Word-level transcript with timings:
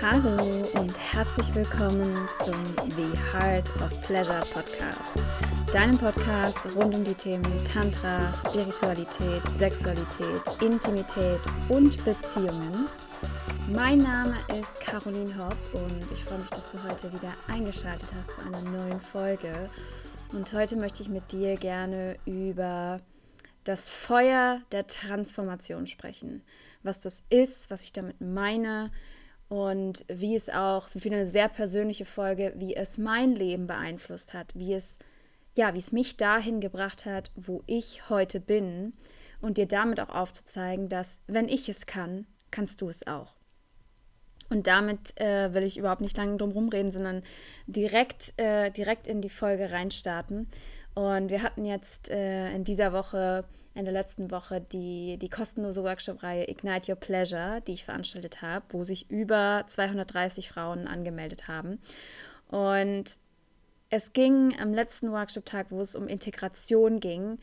Hallo 0.00 0.66
und 0.74 0.98
herzlich 0.98 1.54
willkommen 1.54 2.28
zum 2.44 2.54
The 2.96 3.08
Heart 3.32 3.70
of 3.80 3.98
Pleasure 4.02 4.40
Podcast, 4.52 5.22
deinem 5.72 5.96
Podcast 5.96 6.58
rund 6.74 6.94
um 6.96 7.04
die 7.04 7.14
Themen 7.14 7.64
Tantra, 7.64 8.32
Spiritualität, 8.34 9.42
Sexualität, 9.52 10.42
Intimität 10.60 11.40
und 11.68 12.04
Beziehungen. 12.04 12.88
Mein 13.68 13.98
Name 13.98 14.34
ist 14.60 14.80
Caroline 14.80 15.34
Hopp 15.38 15.56
und 15.72 16.04
ich 16.12 16.24
freue 16.24 16.40
mich, 16.40 16.50
dass 16.50 16.70
du 16.70 16.82
heute 16.82 17.12
wieder 17.12 17.32
eingeschaltet 17.48 18.08
hast 18.16 18.34
zu 18.34 18.42
einer 18.42 18.60
neuen 18.60 19.00
Folge. 19.00 19.70
Und 20.32 20.52
heute 20.54 20.76
möchte 20.76 21.02
ich 21.02 21.10
mit 21.10 21.30
dir 21.30 21.56
gerne 21.56 22.16
über 22.24 23.00
das 23.64 23.90
Feuer 23.90 24.62
der 24.72 24.86
Transformation 24.86 25.86
sprechen. 25.86 26.42
Was 26.82 27.00
das 27.00 27.22
ist, 27.28 27.70
was 27.70 27.82
ich 27.82 27.92
damit 27.92 28.20
meine, 28.20 28.90
und 29.52 30.06
wie 30.08 30.34
es 30.34 30.48
auch, 30.48 30.88
so 30.88 31.04
wieder 31.04 31.16
eine 31.16 31.26
sehr 31.26 31.50
persönliche 31.50 32.06
Folge, 32.06 32.54
wie 32.56 32.74
es 32.74 32.96
mein 32.96 33.34
Leben 33.34 33.66
beeinflusst 33.66 34.32
hat, 34.32 34.54
wie 34.54 34.72
es, 34.72 34.98
ja, 35.54 35.74
wie 35.74 35.78
es 35.78 35.92
mich 35.92 36.16
dahin 36.16 36.62
gebracht 36.62 37.04
hat, 37.04 37.30
wo 37.36 37.62
ich 37.66 38.08
heute 38.08 38.40
bin 38.40 38.94
und 39.42 39.58
dir 39.58 39.66
damit 39.66 40.00
auch 40.00 40.08
aufzuzeigen, 40.08 40.88
dass 40.88 41.20
wenn 41.26 41.50
ich 41.50 41.68
es 41.68 41.84
kann, 41.84 42.26
kannst 42.50 42.80
du 42.80 42.88
es 42.88 43.06
auch. 43.06 43.41
Und 44.52 44.66
damit 44.66 45.18
äh, 45.18 45.54
will 45.54 45.62
ich 45.62 45.78
überhaupt 45.78 46.02
nicht 46.02 46.14
lange 46.18 46.36
drum 46.36 46.50
rumreden, 46.50 46.92
sondern 46.92 47.22
direkt, 47.66 48.34
äh, 48.36 48.70
direkt 48.70 49.06
in 49.06 49.22
die 49.22 49.30
Folge 49.30 49.72
reinstarten. 49.72 50.46
Und 50.94 51.30
wir 51.30 51.42
hatten 51.42 51.64
jetzt 51.64 52.10
äh, 52.10 52.52
in 52.54 52.62
dieser 52.62 52.92
Woche 52.92 53.44
in 53.74 53.86
der 53.86 53.94
letzten 53.94 54.30
Woche 54.30 54.60
die, 54.60 55.16
die 55.16 55.30
kostenlose 55.30 55.82
Workshop-Reihe 55.82 56.50
Ignite 56.50 56.92
Your 56.92 56.98
Pleasure, 56.98 57.62
die 57.66 57.72
ich 57.72 57.86
veranstaltet 57.86 58.42
habe, 58.42 58.66
wo 58.68 58.84
sich 58.84 59.10
über 59.10 59.64
230 59.66 60.50
Frauen 60.50 60.86
angemeldet 60.86 61.48
haben. 61.48 61.80
Und 62.48 63.04
es 63.88 64.12
ging 64.12 64.54
am 64.60 64.74
letzten 64.74 65.12
Workshop-Tag, 65.12 65.68
wo 65.70 65.80
es 65.80 65.96
um 65.96 66.08
Integration 66.08 67.00
ging, 67.00 67.38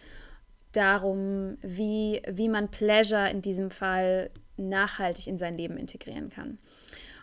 darum, 0.73 1.57
wie, 1.63 2.21
wie 2.27 2.49
man 2.49 2.69
Pleasure 2.69 3.31
in 3.31 3.41
diesem 3.41 3.71
Fall 3.71 4.29
nachhaltig 4.57 5.25
in 5.25 5.39
sein 5.39 5.57
Leben 5.57 5.77
integrieren 5.77 6.29
kann. 6.29 6.59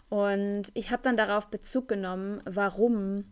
Und 0.09 0.71
ich 0.75 0.91
habe 0.91 1.03
dann 1.03 1.17
darauf 1.17 1.49
Bezug 1.49 1.89
genommen, 1.89 2.41
warum 2.45 3.25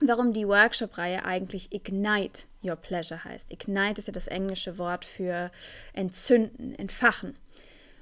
warum 0.00 0.32
die 0.32 0.46
Workshop-Reihe 0.46 1.24
eigentlich 1.24 1.72
Ignite 1.72 2.44
Your 2.62 2.76
Pleasure 2.76 3.24
heißt. 3.24 3.52
Ignite 3.52 4.00
ist 4.00 4.06
ja 4.06 4.12
das 4.12 4.28
englische 4.28 4.78
Wort 4.78 5.04
für 5.04 5.50
entzünden, 5.92 6.74
entfachen. 6.74 7.36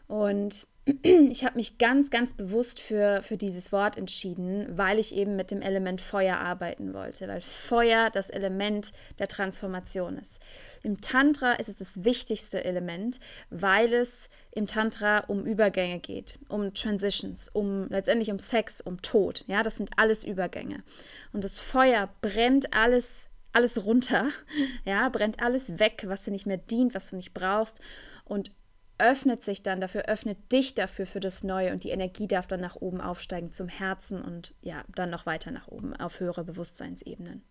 Und 0.08 0.66
ich 1.02 1.44
habe 1.44 1.56
mich 1.56 1.78
ganz, 1.78 2.10
ganz 2.10 2.34
bewusst 2.34 2.78
für, 2.78 3.20
für 3.22 3.36
dieses 3.36 3.72
Wort 3.72 3.96
entschieden, 3.96 4.66
weil 4.78 5.00
ich 5.00 5.14
eben 5.14 5.34
mit 5.34 5.50
dem 5.50 5.60
Element 5.60 6.00
Feuer 6.00 6.36
arbeiten 6.36 6.94
wollte, 6.94 7.26
weil 7.26 7.40
Feuer 7.40 8.08
das 8.10 8.30
Element 8.30 8.92
der 9.18 9.26
Transformation 9.26 10.16
ist. 10.16 10.40
Im 10.84 11.00
Tantra 11.00 11.54
ist 11.54 11.68
es 11.68 11.78
das 11.78 12.04
wichtigste 12.04 12.64
Element, 12.64 13.18
weil 13.50 13.92
es 13.92 14.30
im 14.52 14.68
Tantra 14.68 15.20
um 15.26 15.44
Übergänge 15.44 15.98
geht, 15.98 16.38
um 16.48 16.72
Transitions, 16.72 17.48
um 17.48 17.88
letztendlich 17.88 18.30
um 18.30 18.38
Sex, 18.38 18.80
um 18.80 19.02
Tod. 19.02 19.44
Ja, 19.48 19.64
das 19.64 19.76
sind 19.76 19.90
alles 19.96 20.22
Übergänge. 20.22 20.84
Und 21.32 21.42
das 21.42 21.58
Feuer 21.58 22.08
brennt 22.20 22.72
alles, 22.72 23.26
alles 23.52 23.84
runter, 23.84 24.28
ja, 24.84 25.08
brennt 25.08 25.42
alles 25.42 25.80
weg, 25.80 26.04
was 26.06 26.22
dir 26.22 26.30
nicht 26.30 26.46
mehr 26.46 26.58
dient, 26.58 26.94
was 26.94 27.10
du 27.10 27.16
nicht 27.16 27.34
brauchst 27.34 27.80
und 28.24 28.52
öffnet 28.98 29.42
sich 29.42 29.62
dann 29.62 29.80
dafür, 29.80 30.04
öffnet 30.08 30.50
dich 30.52 30.74
dafür 30.74 31.06
für 31.06 31.20
das 31.20 31.44
Neue 31.44 31.72
und 31.72 31.84
die 31.84 31.90
Energie 31.90 32.26
darf 32.26 32.46
dann 32.46 32.60
nach 32.60 32.76
oben 32.76 33.00
aufsteigen 33.00 33.52
zum 33.52 33.68
Herzen 33.68 34.22
und 34.22 34.54
ja, 34.62 34.84
dann 34.88 35.10
noch 35.10 35.26
weiter 35.26 35.50
nach 35.50 35.68
oben 35.68 35.94
auf 35.94 36.20
höhere 36.20 36.44
Bewusstseinsebenen. 36.44 37.42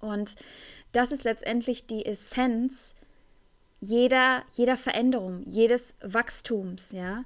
Und 0.00 0.36
das 0.92 1.12
ist 1.12 1.24
letztendlich 1.24 1.86
die 1.86 2.04
Essenz 2.04 2.94
jeder, 3.80 4.42
jeder 4.52 4.76
Veränderung, 4.76 5.42
jedes 5.46 5.96
Wachstums, 6.00 6.92
ja. 6.92 7.24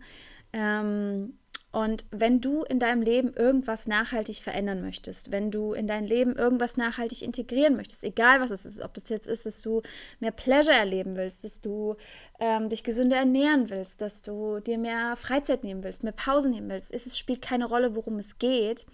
Ähm, 0.53 1.39
und 1.73 2.05
wenn 2.11 2.43
du 2.43 2.65
in 2.65 2.79
deinem 2.79 3.01
Leben 3.01 3.33
irgendwas 3.33 3.87
nachhaltig 3.87 4.43
verändern 4.43 4.83
möchtest, 4.83 5.33
wenn 5.33 5.51
du 5.51 5.73
in 5.73 5.87
dein 5.87 6.07
Leben 6.07 6.37
irgendwas 6.37 6.77
nachhaltig 6.77 7.23
integrieren 7.23 7.77
möchtest, 7.77 8.05
egal 8.05 8.41
was 8.41 8.51
es 8.51 8.67
ist, 8.67 8.83
ob 8.83 8.93
das 8.93 9.09
jetzt 9.09 9.27
ist, 9.27 9.47
dass 9.47 9.63
du 9.63 9.81
mehr 10.21 10.33
Pleasure 10.33 10.77
erleben 10.77 11.17
willst, 11.17 11.45
dass 11.45 11.63
du 11.63 11.97
ähm, 12.39 12.69
dich 12.69 12.85
gesünder 12.85 13.17
ernähren 13.17 13.71
willst, 13.71 14.03
dass 14.03 14.21
du 14.21 14.61
dir 14.61 14.77
mehr 14.77 15.17
Freizeit 15.17 15.65
nehmen 15.65 15.83
willst, 15.83 16.03
mehr 16.03 16.13
Pausen 16.13 16.51
nehmen 16.51 16.69
willst, 16.69 16.93
es 16.93 17.19
spielt 17.19 17.41
keine 17.41 17.65
Rolle, 17.65 17.97
worum 17.97 18.19
es 18.19 18.39
geht. 18.39 18.85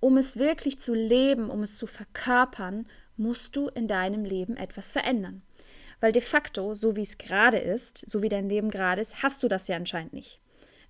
Um 0.00 0.16
es 0.16 0.36
wirklich 0.36 0.80
zu 0.80 0.94
leben, 0.94 1.48
um 1.48 1.62
es 1.62 1.76
zu 1.76 1.86
verkörpern, 1.86 2.88
musst 3.16 3.54
du 3.54 3.68
in 3.68 3.86
deinem 3.86 4.24
Leben 4.24 4.56
etwas 4.56 4.90
verändern. 4.90 5.42
Weil 6.00 6.10
de 6.10 6.22
facto, 6.22 6.74
so 6.74 6.96
wie 6.96 7.02
es 7.02 7.18
gerade 7.18 7.58
ist, 7.58 8.08
so 8.10 8.20
wie 8.20 8.28
dein 8.28 8.48
Leben 8.48 8.70
gerade 8.70 9.00
ist, 9.00 9.22
hast 9.22 9.42
du 9.44 9.48
das 9.48 9.68
ja 9.68 9.76
anscheinend 9.76 10.12
nicht. 10.12 10.40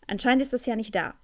Anscheinend 0.08 0.42
ist 0.42 0.54
es 0.54 0.66
ja 0.66 0.74
nicht 0.74 0.94
da. 0.94 1.14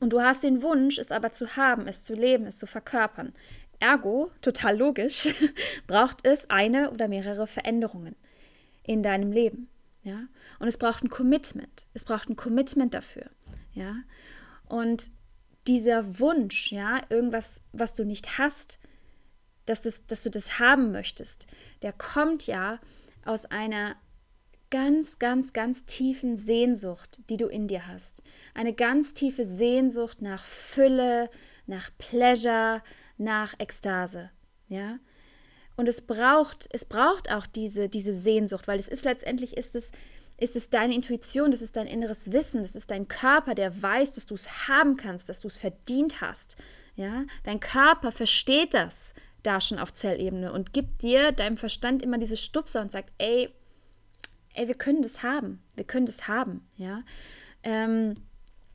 Und 0.00 0.12
du 0.12 0.20
hast 0.20 0.42
den 0.42 0.62
Wunsch, 0.62 0.98
es 0.98 1.12
aber 1.12 1.32
zu 1.32 1.56
haben, 1.56 1.86
es 1.86 2.04
zu 2.04 2.14
leben, 2.14 2.46
es 2.46 2.58
zu 2.58 2.66
verkörpern. 2.66 3.32
Ergo, 3.78 4.30
total 4.42 4.76
logisch, 4.76 5.34
braucht 5.86 6.24
es 6.24 6.50
eine 6.50 6.90
oder 6.90 7.08
mehrere 7.08 7.46
Veränderungen 7.46 8.16
in 8.84 9.02
deinem 9.02 9.32
Leben. 9.32 9.68
Ja? 10.02 10.26
Und 10.58 10.68
es 10.68 10.76
braucht 10.76 11.04
ein 11.04 11.10
Commitment. 11.10 11.86
Es 11.94 12.04
braucht 12.04 12.28
ein 12.28 12.36
Commitment 12.36 12.94
dafür. 12.94 13.30
Ja? 13.72 13.96
Und 14.68 15.10
dieser 15.66 16.18
Wunsch, 16.18 16.72
ja, 16.72 17.00
irgendwas, 17.08 17.60
was 17.72 17.94
du 17.94 18.04
nicht 18.04 18.38
hast, 18.38 18.78
dass, 19.66 19.82
das, 19.82 20.06
dass 20.06 20.22
du 20.24 20.30
das 20.30 20.58
haben 20.58 20.90
möchtest, 20.90 21.46
der 21.82 21.92
kommt 21.92 22.46
ja 22.46 22.80
aus 23.24 23.44
einer 23.46 23.94
ganz, 24.72 25.18
ganz, 25.18 25.52
ganz 25.52 25.84
tiefen 25.84 26.38
Sehnsucht, 26.38 27.20
die 27.28 27.36
du 27.36 27.46
in 27.46 27.68
dir 27.68 27.86
hast. 27.86 28.22
Eine 28.54 28.72
ganz 28.72 29.12
tiefe 29.12 29.44
Sehnsucht 29.44 30.22
nach 30.22 30.44
Fülle, 30.44 31.28
nach 31.66 31.90
Pleasure, 31.98 32.82
nach 33.18 33.54
Ekstase. 33.58 34.30
Ja? 34.68 34.98
Und 35.76 35.90
es 35.90 36.00
braucht, 36.00 36.68
es 36.72 36.86
braucht 36.86 37.30
auch 37.30 37.46
diese, 37.46 37.90
diese 37.90 38.14
Sehnsucht, 38.14 38.66
weil 38.66 38.78
es 38.78 38.88
ist 38.88 39.04
letztendlich 39.04 39.58
ist 39.58 39.76
es, 39.76 39.92
ist 40.38 40.56
es 40.56 40.70
deine 40.70 40.94
Intuition, 40.94 41.50
das 41.50 41.60
ist 41.60 41.76
dein 41.76 41.86
inneres 41.86 42.32
Wissen, 42.32 42.62
das 42.62 42.74
ist 42.74 42.90
dein 42.90 43.08
Körper, 43.08 43.54
der 43.54 43.82
weiß, 43.82 44.14
dass 44.14 44.24
du 44.24 44.34
es 44.34 44.68
haben 44.68 44.96
kannst, 44.96 45.28
dass 45.28 45.40
du 45.40 45.48
es 45.48 45.58
verdient 45.58 46.22
hast. 46.22 46.56
Ja? 46.96 47.26
Dein 47.44 47.60
Körper 47.60 48.10
versteht 48.10 48.72
das 48.72 49.12
da 49.42 49.60
schon 49.60 49.78
auf 49.78 49.92
Zellebene 49.92 50.50
und 50.50 50.72
gibt 50.72 51.02
dir, 51.02 51.30
deinem 51.30 51.58
Verstand 51.58 52.02
immer 52.02 52.16
diese 52.16 52.38
Stupser 52.38 52.80
und 52.80 52.90
sagt, 52.90 53.12
ey, 53.18 53.50
ey, 54.54 54.68
wir 54.68 54.74
können 54.74 55.02
das 55.02 55.22
haben, 55.22 55.62
wir 55.74 55.84
können 55.84 56.06
das 56.06 56.28
haben, 56.28 56.66
ja. 56.76 57.02
Ähm, 57.62 58.16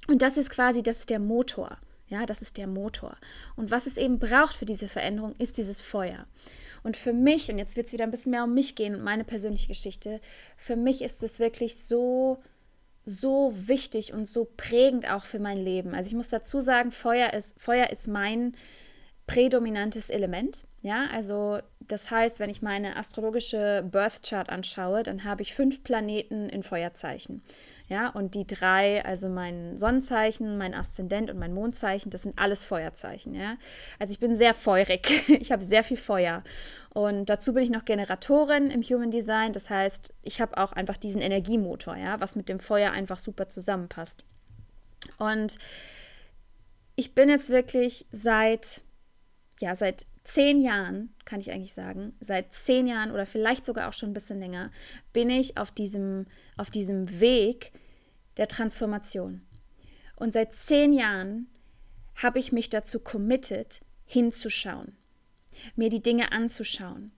und 0.08 0.22
das 0.22 0.38
ist 0.38 0.50
quasi, 0.50 0.84
das 0.84 1.00
ist 1.00 1.10
der 1.10 1.20
Motor, 1.20 1.78
ja, 2.08 2.26
das 2.26 2.42
ist 2.42 2.58
der 2.58 2.68
Motor. 2.68 3.18
Und 3.56 3.72
was 3.72 3.86
es 3.86 3.98
eben 3.98 4.20
braucht 4.20 4.56
für 4.56 4.66
diese 4.66 4.88
Veränderung, 4.88 5.36
ist 5.38 5.58
dieses 5.58 5.82
Feuer. 5.82 6.26
Und 6.84 6.96
für 6.96 7.12
mich, 7.12 7.52
und 7.52 7.58
jetzt 7.58 7.76
wird 7.76 7.88
es 7.88 7.94
wieder 7.94 8.06
ein 8.06 8.12
bisschen 8.12 8.32
mehr 8.32 8.46
um 8.46 8.54
mich 8.54 8.76
gehen 8.76 8.96
und 8.96 9.04
meine 9.04 9.26
persönliche 9.26 9.68
Geschichte, 9.68 10.22
für 10.56 10.76
mich 10.76 11.02
ist 11.02 11.24
es 11.24 11.40
wirklich 11.40 11.76
so, 11.76 12.42
so 13.04 13.52
wichtig 13.68 14.14
und 14.14 14.26
so 14.26 14.46
prägend 14.56 15.10
auch 15.12 15.24
für 15.24 15.40
mein 15.40 15.58
Leben. 15.58 15.94
Also 15.94 16.08
ich 16.08 16.16
muss 16.16 16.30
dazu 16.30 16.62
sagen, 16.62 16.92
Feuer 16.92 17.34
ist, 17.34 17.60
Feuer 17.60 17.90
ist 17.90 18.08
mein 18.08 18.56
prädominantes 19.26 20.10
Element. 20.10 20.66
Ja, 20.82 21.08
also 21.12 21.60
das 21.88 22.12
heißt, 22.12 22.40
wenn 22.40 22.50
ich 22.50 22.62
meine 22.62 22.96
astrologische 22.98 23.84
Birth 23.90 24.24
Chart 24.24 24.50
anschaue, 24.50 25.04
dann 25.04 25.24
habe 25.24 25.42
ich 25.42 25.54
fünf 25.54 25.84
Planeten 25.84 26.50
in 26.50 26.64
Feuerzeichen. 26.64 27.42
Ja, 27.90 28.10
und 28.10 28.36
die 28.36 28.46
drei, 28.46 29.04
also 29.06 29.30
mein 29.30 29.78
Sonnenzeichen, 29.78 30.58
mein 30.58 30.74
Aszendent 30.74 31.32
und 31.32 31.40
mein 31.40 31.54
Mondzeichen, 31.54 32.12
das 32.12 32.24
sind 32.24 32.38
alles 32.38 32.66
Feuerzeichen. 32.66 33.34
Ja, 33.34 33.56
also 33.98 34.12
ich 34.12 34.20
bin 34.20 34.36
sehr 34.36 34.54
feurig. 34.54 35.08
Ich 35.40 35.52
habe 35.52 35.64
sehr 35.64 35.84
viel 35.84 35.96
Feuer. 35.96 36.44
Und 36.94 37.28
dazu 37.30 37.54
bin 37.54 37.64
ich 37.64 37.70
noch 37.70 37.86
Generatorin 37.86 38.70
im 38.72 38.82
Human 38.82 39.12
Design. 39.12 39.54
Das 39.54 39.70
heißt, 39.70 40.14
ich 40.24 40.42
habe 40.42 40.58
auch 40.58 40.74
einfach 40.74 40.98
diesen 40.98 41.22
Energiemotor, 41.22 41.96
ja, 41.96 42.20
was 42.20 42.36
mit 42.36 42.50
dem 42.50 42.60
Feuer 42.60 42.92
einfach 42.92 43.20
super 43.20 43.48
zusammenpasst. 43.48 44.26
Und 45.18 45.58
ich 46.96 47.16
bin 47.16 47.30
jetzt 47.30 47.50
wirklich 47.50 48.06
seit 48.12 48.82
ja, 49.60 49.76
seit 49.76 50.06
zehn 50.28 50.60
Jahren, 50.60 51.14
kann 51.24 51.40
ich 51.40 51.52
eigentlich 51.52 51.74
sagen, 51.74 52.14
seit 52.20 52.54
zehn 52.54 52.86
Jahren 52.86 53.12
oder 53.12 53.26
vielleicht 53.26 53.66
sogar 53.66 53.88
auch 53.88 53.94
schon 53.94 54.10
ein 54.10 54.14
bisschen 54.14 54.40
länger, 54.40 54.72
bin 55.14 55.30
ich 55.30 55.58
auf 55.58 55.72
diesem, 55.72 56.26
auf 56.58 56.70
diesem 56.70 57.22
Weg 57.22 57.72
der 58.36 58.48
Transformation. 58.48 59.42
Und 60.18 60.34
seit 60.34 60.54
zehn 60.54 60.92
Jahren 60.92 61.48
habe 62.16 62.40
ich 62.40 62.52
mich 62.52 62.70
dazu 62.70 63.00
committed, 63.00 63.80
hinzuschauen. 64.06 64.98
mir 65.76 65.90
die 65.90 66.02
Dinge 66.02 66.32
anzuschauen, 66.34 67.12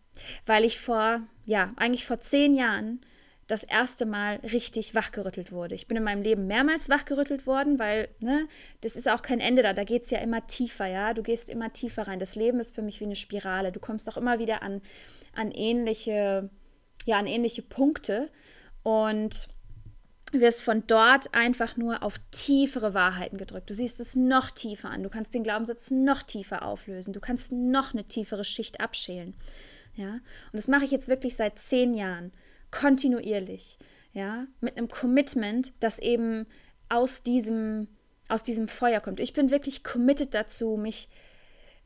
weil 0.45 0.63
ich 0.63 0.79
vor, 0.79 1.21
ja, 1.45 1.73
eigentlich 1.77 2.05
vor 2.05 2.21
zehn 2.21 2.53
Jahren 2.53 3.01
das 3.49 3.63
erste 3.63 4.05
Mal 4.05 4.35
richtig 4.37 4.93
wachgerüttelt 4.93 5.51
wurde. 5.51 5.73
Ich 5.73 5.87
bin 5.87 5.97
in 5.97 6.03
meinem 6.03 6.21
Leben 6.21 6.45
mehrmals 6.45 6.87
wachgerüttelt 6.87 7.47
worden, 7.47 7.79
weil, 7.79 8.07
ne, 8.19 8.47
das 8.81 8.95
ist 8.95 9.09
auch 9.09 9.23
kein 9.23 9.39
Ende 9.39 9.63
da. 9.63 9.73
Da 9.73 9.83
geht 9.83 10.03
es 10.03 10.11
ja 10.11 10.19
immer 10.19 10.45
tiefer, 10.45 10.85
ja. 10.85 11.15
Du 11.15 11.23
gehst 11.23 11.49
immer 11.49 11.73
tiefer 11.73 12.07
rein. 12.07 12.19
Das 12.19 12.35
Leben 12.35 12.59
ist 12.59 12.75
für 12.75 12.83
mich 12.83 12.99
wie 12.99 13.05
eine 13.05 13.15
Spirale. 13.15 13.71
Du 13.71 13.79
kommst 13.79 14.07
auch 14.07 14.17
immer 14.17 14.37
wieder 14.37 14.61
an, 14.61 14.83
an 15.33 15.49
ähnliche, 15.49 16.51
ja, 17.05 17.17
an 17.17 17.25
ähnliche 17.25 17.63
Punkte 17.63 18.29
und 18.83 19.47
wirst 20.31 20.61
von 20.61 20.83
dort 20.85 21.33
einfach 21.33 21.75
nur 21.75 22.03
auf 22.03 22.19
tiefere 22.29 22.93
Wahrheiten 22.93 23.39
gedrückt. 23.39 23.71
Du 23.71 23.73
siehst 23.73 23.99
es 23.99 24.15
noch 24.15 24.51
tiefer 24.51 24.91
an. 24.91 25.01
Du 25.01 25.09
kannst 25.09 25.33
den 25.33 25.43
Glaubenssatz 25.43 25.89
noch 25.89 26.21
tiefer 26.21 26.63
auflösen. 26.63 27.13
Du 27.13 27.19
kannst 27.19 27.51
noch 27.51 27.95
eine 27.95 28.03
tiefere 28.03 28.43
Schicht 28.43 28.79
abschälen. 28.79 29.35
Ja? 29.95 30.11
Und 30.11 30.53
das 30.53 30.67
mache 30.67 30.85
ich 30.85 30.91
jetzt 30.91 31.07
wirklich 31.07 31.35
seit 31.35 31.57
zehn 31.57 31.95
Jahren 31.95 32.31
kontinuierlich, 32.71 33.77
ja, 34.13 34.47
mit 34.61 34.77
einem 34.77 34.87
Commitment, 34.87 35.73
das 35.79 35.99
eben 35.99 36.45
aus 36.89 37.21
diesem, 37.23 37.87
aus 38.27 38.43
diesem 38.43 38.67
Feuer 38.67 38.99
kommt. 38.99 39.19
Ich 39.19 39.33
bin 39.33 39.51
wirklich 39.51 39.83
committed 39.83 40.33
dazu, 40.33 40.77
mich, 40.77 41.09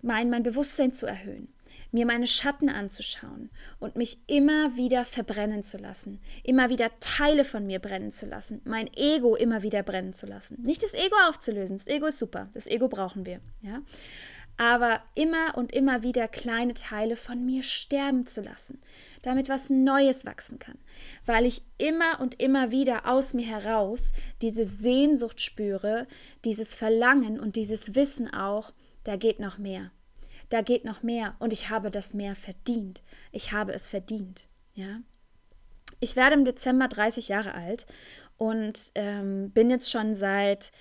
mein, 0.02 0.30
mein 0.30 0.44
Bewusstsein 0.44 0.94
zu 0.94 1.06
erhöhen, 1.06 1.54
mir 1.92 2.06
meine 2.06 2.28
Schatten 2.28 2.70
anzuschauen 2.70 3.50
und 3.80 3.96
mich 3.96 4.20
immer 4.28 4.76
wieder 4.76 5.06
verbrennen 5.06 5.64
zu 5.64 5.78
lassen, 5.78 6.20
immer 6.44 6.70
wieder 6.70 6.92
Teile 7.00 7.46
von 7.46 7.66
mir 7.66 7.80
brennen 7.80 8.12
zu 8.12 8.26
lassen, 8.26 8.62
mein 8.66 8.92
Ego 8.96 9.36
immer 9.36 9.64
wieder 9.64 9.84
brennen 9.84 10.14
zu 10.14 10.26
lassen. 10.26 10.62
Nicht 10.64 10.84
das 10.84 10.94
Ego 10.94 11.16
aufzulösen, 11.28 11.78
das 11.78 11.88
Ego 11.88 12.08
ist 12.08 12.20
super, 12.20 12.50
das 12.54 12.68
Ego 12.68 12.88
brauchen 12.88 13.26
wir, 13.26 13.40
ja 13.62 13.82
aber 14.58 15.02
immer 15.16 15.58
und 15.58 15.74
immer 15.74 16.04
wieder 16.04 16.28
kleine 16.28 16.74
Teile 16.74 17.16
von 17.16 17.46
mir 17.46 17.64
sterben 17.64 18.28
zu 18.28 18.42
lassen, 18.42 18.82
damit 19.22 19.50
was 19.50 19.70
Neues 19.70 20.26
wachsen 20.26 20.60
kann, 20.60 20.78
weil 21.26 21.46
ich 21.46 21.64
immer 21.78 22.20
und 22.20 22.40
immer 22.40 22.72
wieder 22.72 23.08
aus 23.08 23.34
mir 23.34 23.48
heraus 23.48 24.14
diese 24.42 24.66
Sehnsucht 24.66 25.42
spüre, 25.42 26.08
dieses 26.46 26.74
Verlangen 26.74 27.40
und 27.40 27.56
dieses 27.56 27.96
Wissen 27.96 28.34
auch, 28.34 28.74
da 29.04 29.16
geht 29.16 29.40
noch 29.40 29.58
mehr. 29.58 29.92
Da 30.50 30.62
geht 30.62 30.86
noch 30.86 31.02
mehr 31.02 31.36
und 31.40 31.52
ich 31.52 31.70
habe 31.70 31.90
das 31.90 32.14
mehr 32.14 32.36
verdient. 32.36 33.02
Ich 33.32 33.54
habe 33.54 33.74
es 33.74 33.90
verdient, 33.90 34.46
ja. 34.76 35.02
Ich 36.00 36.16
werde 36.16 36.36
im 36.36 36.46
Dezember 36.46 36.88
30 36.88 37.30
Jahre 37.30 37.54
alt 37.54 37.86
und 38.38 38.92
ähm, 38.96 39.52
bin 39.52 39.70
jetzt 39.70 39.90
schon 39.90 40.16
seit 40.16 40.72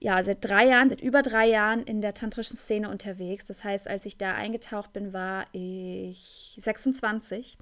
ja, 0.00 0.22
seit 0.22 0.44
drei 0.44 0.66
Jahren, 0.66 0.88
seit 0.88 1.00
über 1.00 1.22
drei 1.22 1.46
Jahren 1.46 1.82
in 1.82 2.00
der 2.00 2.14
tantrischen 2.14 2.56
Szene 2.56 2.90
unterwegs. 2.90 3.46
Das 3.46 3.64
heißt, 3.64 3.88
als 3.88 4.06
ich 4.06 4.18
da 4.18 4.34
eingetaucht 4.34 4.92
bin, 4.92 5.12
war 5.12 5.44
ich 5.52 6.56
26. 6.58 7.56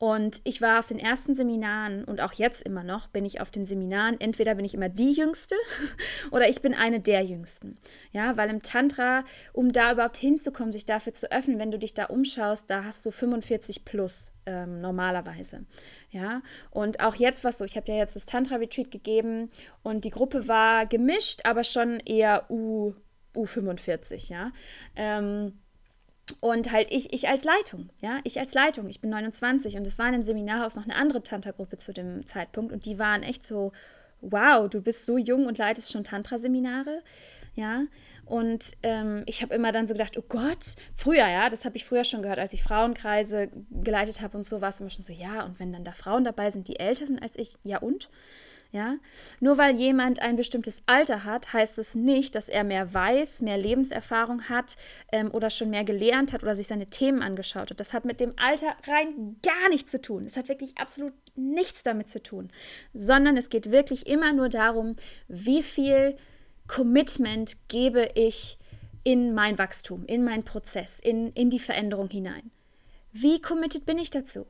Und 0.00 0.40
ich 0.44 0.62
war 0.62 0.78
auf 0.78 0.86
den 0.86 0.98
ersten 0.98 1.34
Seminaren 1.34 2.04
und 2.04 2.22
auch 2.22 2.32
jetzt 2.32 2.62
immer 2.62 2.82
noch 2.82 3.08
bin 3.08 3.26
ich 3.26 3.42
auf 3.42 3.50
den 3.50 3.66
Seminaren. 3.66 4.18
Entweder 4.18 4.54
bin 4.54 4.64
ich 4.64 4.72
immer 4.72 4.88
die 4.88 5.12
Jüngste 5.12 5.54
oder 6.30 6.48
ich 6.48 6.62
bin 6.62 6.72
eine 6.72 7.00
der 7.00 7.20
Jüngsten. 7.22 7.76
Ja, 8.10 8.34
weil 8.38 8.48
im 8.48 8.62
Tantra, 8.62 9.24
um 9.52 9.72
da 9.72 9.92
überhaupt 9.92 10.16
hinzukommen, 10.16 10.72
sich 10.72 10.86
dafür 10.86 11.12
zu 11.12 11.30
öffnen, 11.30 11.58
wenn 11.58 11.70
du 11.70 11.78
dich 11.78 11.92
da 11.92 12.06
umschaust, 12.06 12.70
da 12.70 12.84
hast 12.84 13.04
du 13.04 13.10
45 13.10 13.84
plus 13.84 14.32
ähm, 14.46 14.78
normalerweise. 14.78 15.66
Ja, 16.08 16.40
und 16.70 17.00
auch 17.00 17.16
jetzt 17.16 17.44
was 17.44 17.58
so, 17.58 17.66
ich 17.66 17.76
habe 17.76 17.92
ja 17.92 17.98
jetzt 17.98 18.16
das 18.16 18.24
Tantra-Retreat 18.24 18.90
gegeben 18.90 19.50
und 19.82 20.06
die 20.06 20.10
Gruppe 20.10 20.48
war 20.48 20.86
gemischt, 20.86 21.42
aber 21.44 21.62
schon 21.62 22.00
eher 22.00 22.50
U, 22.50 22.94
U45, 23.34 24.30
ja. 24.30 24.50
Ähm, 24.96 25.58
und 26.40 26.72
halt 26.72 26.88
ich, 26.90 27.12
ich 27.12 27.28
als 27.28 27.44
Leitung, 27.44 27.90
ja, 28.00 28.20
ich 28.24 28.38
als 28.38 28.54
Leitung, 28.54 28.88
ich 28.88 29.00
bin 29.00 29.10
29 29.10 29.76
und 29.76 29.86
es 29.86 29.98
war 29.98 30.08
in 30.08 30.14
einem 30.14 30.22
Seminarhaus 30.22 30.76
noch 30.76 30.84
eine 30.84 30.94
andere 30.94 31.22
Tantra-Gruppe 31.22 31.76
zu 31.76 31.92
dem 31.92 32.26
Zeitpunkt 32.26 32.72
und 32.72 32.84
die 32.84 32.98
waren 32.98 33.22
echt 33.22 33.46
so, 33.46 33.72
wow, 34.20 34.68
du 34.68 34.80
bist 34.80 35.04
so 35.06 35.18
jung 35.18 35.46
und 35.46 35.58
leitest 35.58 35.92
schon 35.92 36.04
Tantra-Seminare, 36.04 37.02
ja. 37.54 37.84
Und 38.26 38.72
ähm, 38.84 39.24
ich 39.26 39.42
habe 39.42 39.54
immer 39.54 39.72
dann 39.72 39.88
so 39.88 39.94
gedacht, 39.94 40.16
oh 40.16 40.24
Gott, 40.28 40.76
früher, 40.94 41.26
ja, 41.26 41.50
das 41.50 41.64
habe 41.64 41.76
ich 41.76 41.84
früher 41.84 42.04
schon 42.04 42.22
gehört, 42.22 42.38
als 42.38 42.52
ich 42.52 42.62
Frauenkreise 42.62 43.48
geleitet 43.82 44.20
habe 44.20 44.38
und 44.38 44.46
so, 44.46 44.60
war 44.60 44.68
es 44.68 44.80
immer 44.80 44.90
schon 44.90 45.02
so, 45.02 45.12
ja, 45.12 45.44
und 45.44 45.58
wenn 45.58 45.72
dann 45.72 45.82
da 45.82 45.92
Frauen 45.92 46.22
dabei 46.22 46.50
sind, 46.50 46.68
die 46.68 46.78
älter 46.78 47.06
sind 47.06 47.20
als 47.20 47.36
ich, 47.36 47.54
ja 47.64 47.78
und? 47.78 48.08
Ja? 48.72 48.96
Nur 49.40 49.58
weil 49.58 49.76
jemand 49.76 50.20
ein 50.20 50.36
bestimmtes 50.36 50.82
Alter 50.86 51.24
hat, 51.24 51.52
heißt 51.52 51.78
es 51.78 51.96
nicht, 51.96 52.34
dass 52.36 52.48
er 52.48 52.62
mehr 52.62 52.94
weiß, 52.94 53.42
mehr 53.42 53.58
Lebenserfahrung 53.58 54.48
hat 54.48 54.76
ähm, 55.10 55.30
oder 55.32 55.50
schon 55.50 55.70
mehr 55.70 55.84
gelernt 55.84 56.32
hat 56.32 56.42
oder 56.42 56.54
sich 56.54 56.68
seine 56.68 56.86
Themen 56.86 57.20
angeschaut 57.20 57.70
hat. 57.70 57.80
Das 57.80 57.92
hat 57.92 58.04
mit 58.04 58.20
dem 58.20 58.32
Alter 58.36 58.76
rein 58.86 59.36
gar 59.42 59.68
nichts 59.70 59.90
zu 59.90 60.00
tun. 60.00 60.24
Es 60.24 60.36
hat 60.36 60.48
wirklich 60.48 60.78
absolut 60.78 61.14
nichts 61.34 61.82
damit 61.82 62.08
zu 62.08 62.22
tun, 62.22 62.50
sondern 62.94 63.36
es 63.36 63.50
geht 63.50 63.72
wirklich 63.72 64.06
immer 64.06 64.32
nur 64.32 64.48
darum, 64.48 64.94
wie 65.26 65.62
viel 65.62 66.16
Commitment 66.68 67.56
gebe 67.68 68.10
ich 68.14 68.56
in 69.02 69.34
mein 69.34 69.58
Wachstum, 69.58 70.04
in 70.06 70.22
meinen 70.22 70.44
Prozess, 70.44 71.00
in, 71.00 71.32
in 71.32 71.50
die 71.50 71.58
Veränderung 71.58 72.08
hinein. 72.08 72.52
Wie 73.12 73.40
committed 73.40 73.86
bin 73.86 73.98
ich 73.98 74.10
dazu? 74.10 74.46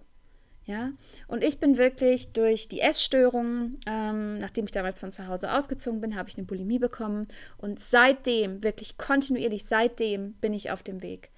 Ja? 0.71 0.93
Und 1.27 1.43
ich 1.43 1.59
bin 1.59 1.79
wirklich 1.79 2.33
durch 2.33 2.69
die 2.69 2.81
Essstörungen, 2.81 3.81
ähm, 3.89 4.39
nachdem 4.39 4.67
ich 4.67 4.71
damals 4.71 5.01
von 5.01 5.11
zu 5.11 5.27
Hause 5.27 5.53
ausgezogen 5.53 6.01
bin, 6.01 6.15
habe 6.15 6.29
ich 6.29 6.39
eine 6.39 6.47
Bulimie 6.47 6.79
bekommen. 6.79 7.27
Und 7.59 7.81
seitdem, 7.81 8.63
wirklich 8.63 8.97
kontinuierlich, 8.97 9.65
seitdem 9.65 10.35
bin 10.35 10.55
ich 10.55 10.71
auf 10.71 10.85
dem 10.85 11.03
Weg. 11.03 11.33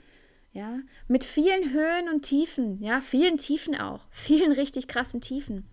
Ja? 0.53 0.81
Mit 1.09 1.25
vielen 1.25 1.73
Höhen 1.73 2.11
und 2.13 2.27
Tiefen, 2.27 2.83
ja, 2.83 3.01
vielen 3.01 3.39
Tiefen 3.39 3.75
auch, 3.75 4.01
vielen 4.11 4.53
richtig 4.53 4.87
krassen 4.87 5.23
Tiefen. 5.23 5.67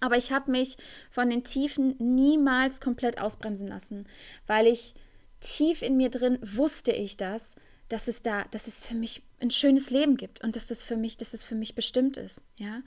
Aber 0.00 0.18
ich 0.18 0.30
habe 0.30 0.50
mich 0.50 0.76
von 1.10 1.30
den 1.30 1.44
Tiefen 1.44 1.96
niemals 1.98 2.78
komplett 2.78 3.18
ausbremsen 3.18 3.68
lassen, 3.68 4.06
weil 4.46 4.66
ich 4.66 4.92
tief 5.40 5.80
in 5.80 5.96
mir 5.96 6.10
drin 6.10 6.38
wusste 6.42 6.92
ich 6.92 7.16
das, 7.16 7.56
dass 7.92 8.08
es 8.08 8.22
da, 8.22 8.44
dass 8.50 8.66
es 8.66 8.86
für 8.86 8.94
mich 8.94 9.22
ein 9.40 9.50
schönes 9.50 9.90
Leben 9.90 10.16
gibt 10.16 10.42
und 10.42 10.56
dass 10.56 10.66
das 10.66 10.82
für 10.82 10.96
mich, 10.96 11.18
dass 11.18 11.34
es 11.34 11.44
für 11.44 11.54
mich 11.54 11.74
bestimmt 11.74 12.16
ist, 12.16 12.42
ja. 12.56 12.82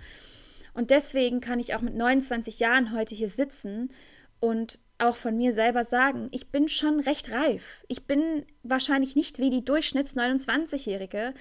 Und 0.74 0.90
deswegen 0.90 1.40
kann 1.40 1.60
ich 1.60 1.74
auch 1.74 1.82
mit 1.82 1.96
29 1.96 2.60
Jahren 2.60 2.92
heute 2.92 3.16
hier 3.16 3.30
sitzen 3.30 3.94
und 4.40 4.80
auch 4.98 5.16
von 5.16 5.38
mir 5.38 5.52
selber 5.52 5.84
sagen, 5.84 6.30
ich 6.32 6.48
bin 6.48 6.70
schon 6.70 7.02
recht 7.02 7.32
reif. 7.32 7.84
Ich 7.90 8.06
bin 8.06 8.46
wahrscheinlich 8.64 9.16
nicht 9.16 9.40
wie 9.40 9.50
die 9.50 9.66
Durchschnitts 9.66 10.16
29-Jährige, 10.16 11.34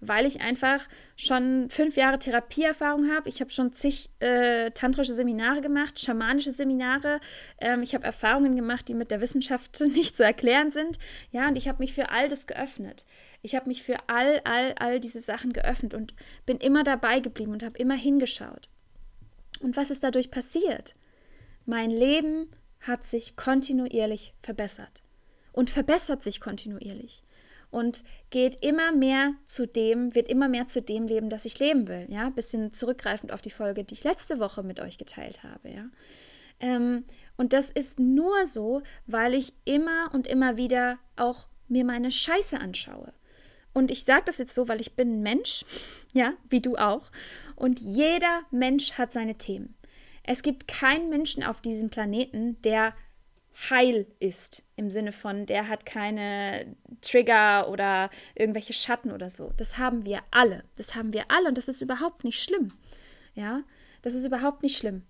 weil 0.00 0.24
ich 0.24 0.40
einfach 0.40 0.88
schon 1.16 1.68
fünf 1.68 1.96
Jahre 1.96 2.18
Therapieerfahrung 2.18 3.12
habe. 3.12 3.28
Ich 3.28 3.40
habe 3.40 3.50
schon 3.50 3.74
zig 3.74 4.08
äh, 4.20 4.70
tantrische 4.70 5.14
Seminare 5.14 5.60
gemacht, 5.60 6.00
schamanische 6.00 6.52
Seminare. 6.52 7.20
Ähm, 7.60 7.82
ich 7.82 7.94
habe 7.94 8.04
Erfahrungen 8.04 8.56
gemacht, 8.56 8.88
die 8.88 8.94
mit 8.94 9.10
der 9.10 9.20
Wissenschaft 9.20 9.80
nicht 9.94 10.16
zu 10.16 10.24
erklären 10.24 10.70
sind. 10.70 10.98
Ja, 11.32 11.48
und 11.48 11.56
ich 11.56 11.68
habe 11.68 11.78
mich 11.78 11.92
für 11.92 12.08
all 12.08 12.28
das 12.28 12.46
geöffnet. 12.46 13.04
Ich 13.42 13.54
habe 13.54 13.68
mich 13.68 13.82
für 13.82 13.96
all, 14.08 14.40
all, 14.44 14.74
all 14.78 15.00
diese 15.00 15.20
Sachen 15.20 15.52
geöffnet 15.52 15.92
und 15.92 16.14
bin 16.46 16.56
immer 16.56 16.82
dabei 16.82 17.20
geblieben 17.20 17.52
und 17.52 17.62
habe 17.62 17.78
immer 17.78 17.96
hingeschaut. 17.96 18.68
Und 19.60 19.76
was 19.76 19.90
ist 19.90 20.02
dadurch 20.02 20.30
passiert? 20.30 20.94
Mein 21.66 21.90
Leben 21.90 22.50
hat 22.80 23.04
sich 23.04 23.36
kontinuierlich 23.36 24.34
verbessert 24.42 25.02
und 25.52 25.70
verbessert 25.70 26.22
sich 26.22 26.40
kontinuierlich 26.40 27.24
und 27.70 28.04
geht 28.30 28.62
immer 28.62 28.92
mehr 28.92 29.34
zu 29.44 29.66
dem, 29.66 30.14
wird 30.14 30.28
immer 30.28 30.48
mehr 30.48 30.66
zu 30.66 30.82
dem 30.82 31.06
Leben, 31.06 31.30
das 31.30 31.44
ich 31.44 31.58
leben 31.58 31.88
will. 31.88 32.06
Ja, 32.08 32.30
bisschen 32.30 32.72
zurückgreifend 32.72 33.32
auf 33.32 33.42
die 33.42 33.50
Folge, 33.50 33.84
die 33.84 33.94
ich 33.94 34.04
letzte 34.04 34.38
Woche 34.38 34.62
mit 34.62 34.80
euch 34.80 34.98
geteilt 34.98 35.42
habe. 35.42 35.70
Ja, 35.70 35.86
ähm, 36.60 37.04
und 37.36 37.52
das 37.52 37.70
ist 37.70 37.98
nur 37.98 38.46
so, 38.46 38.82
weil 39.06 39.34
ich 39.34 39.52
immer 39.64 40.10
und 40.12 40.26
immer 40.26 40.56
wieder 40.56 40.98
auch 41.16 41.48
mir 41.68 41.84
meine 41.84 42.10
Scheiße 42.10 42.58
anschaue. 42.58 43.12
Und 43.72 43.90
ich 43.90 44.04
sage 44.04 44.24
das 44.26 44.38
jetzt 44.38 44.54
so, 44.54 44.68
weil 44.68 44.80
ich 44.80 44.94
bin 44.94 45.18
ein 45.18 45.22
Mensch, 45.22 45.64
ja, 46.12 46.34
wie 46.50 46.60
du 46.60 46.76
auch. 46.76 47.10
Und 47.56 47.80
jeder 47.80 48.42
Mensch 48.50 48.92
hat 48.92 49.12
seine 49.12 49.36
Themen. 49.36 49.74
Es 50.24 50.42
gibt 50.42 50.68
keinen 50.68 51.08
Menschen 51.08 51.42
auf 51.42 51.60
diesem 51.60 51.90
Planeten, 51.90 52.60
der 52.62 52.94
heil 53.70 54.06
ist, 54.18 54.64
im 54.76 54.90
Sinne 54.90 55.12
von, 55.12 55.46
der 55.46 55.68
hat 55.68 55.84
keine 55.84 56.74
Trigger 57.00 57.68
oder 57.68 58.10
irgendwelche 58.34 58.72
Schatten 58.72 59.10
oder 59.10 59.28
so. 59.28 59.52
Das 59.56 59.78
haben 59.78 60.06
wir 60.06 60.20
alle. 60.30 60.64
Das 60.76 60.94
haben 60.94 61.12
wir 61.12 61.30
alle 61.30 61.48
und 61.48 61.58
das 61.58 61.68
ist 61.68 61.82
überhaupt 61.82 62.24
nicht 62.24 62.42
schlimm. 62.42 62.72
Ja, 63.34 63.62
das 64.02 64.14
ist 64.14 64.24
überhaupt 64.24 64.62
nicht 64.62 64.78
schlimm. 64.78 65.02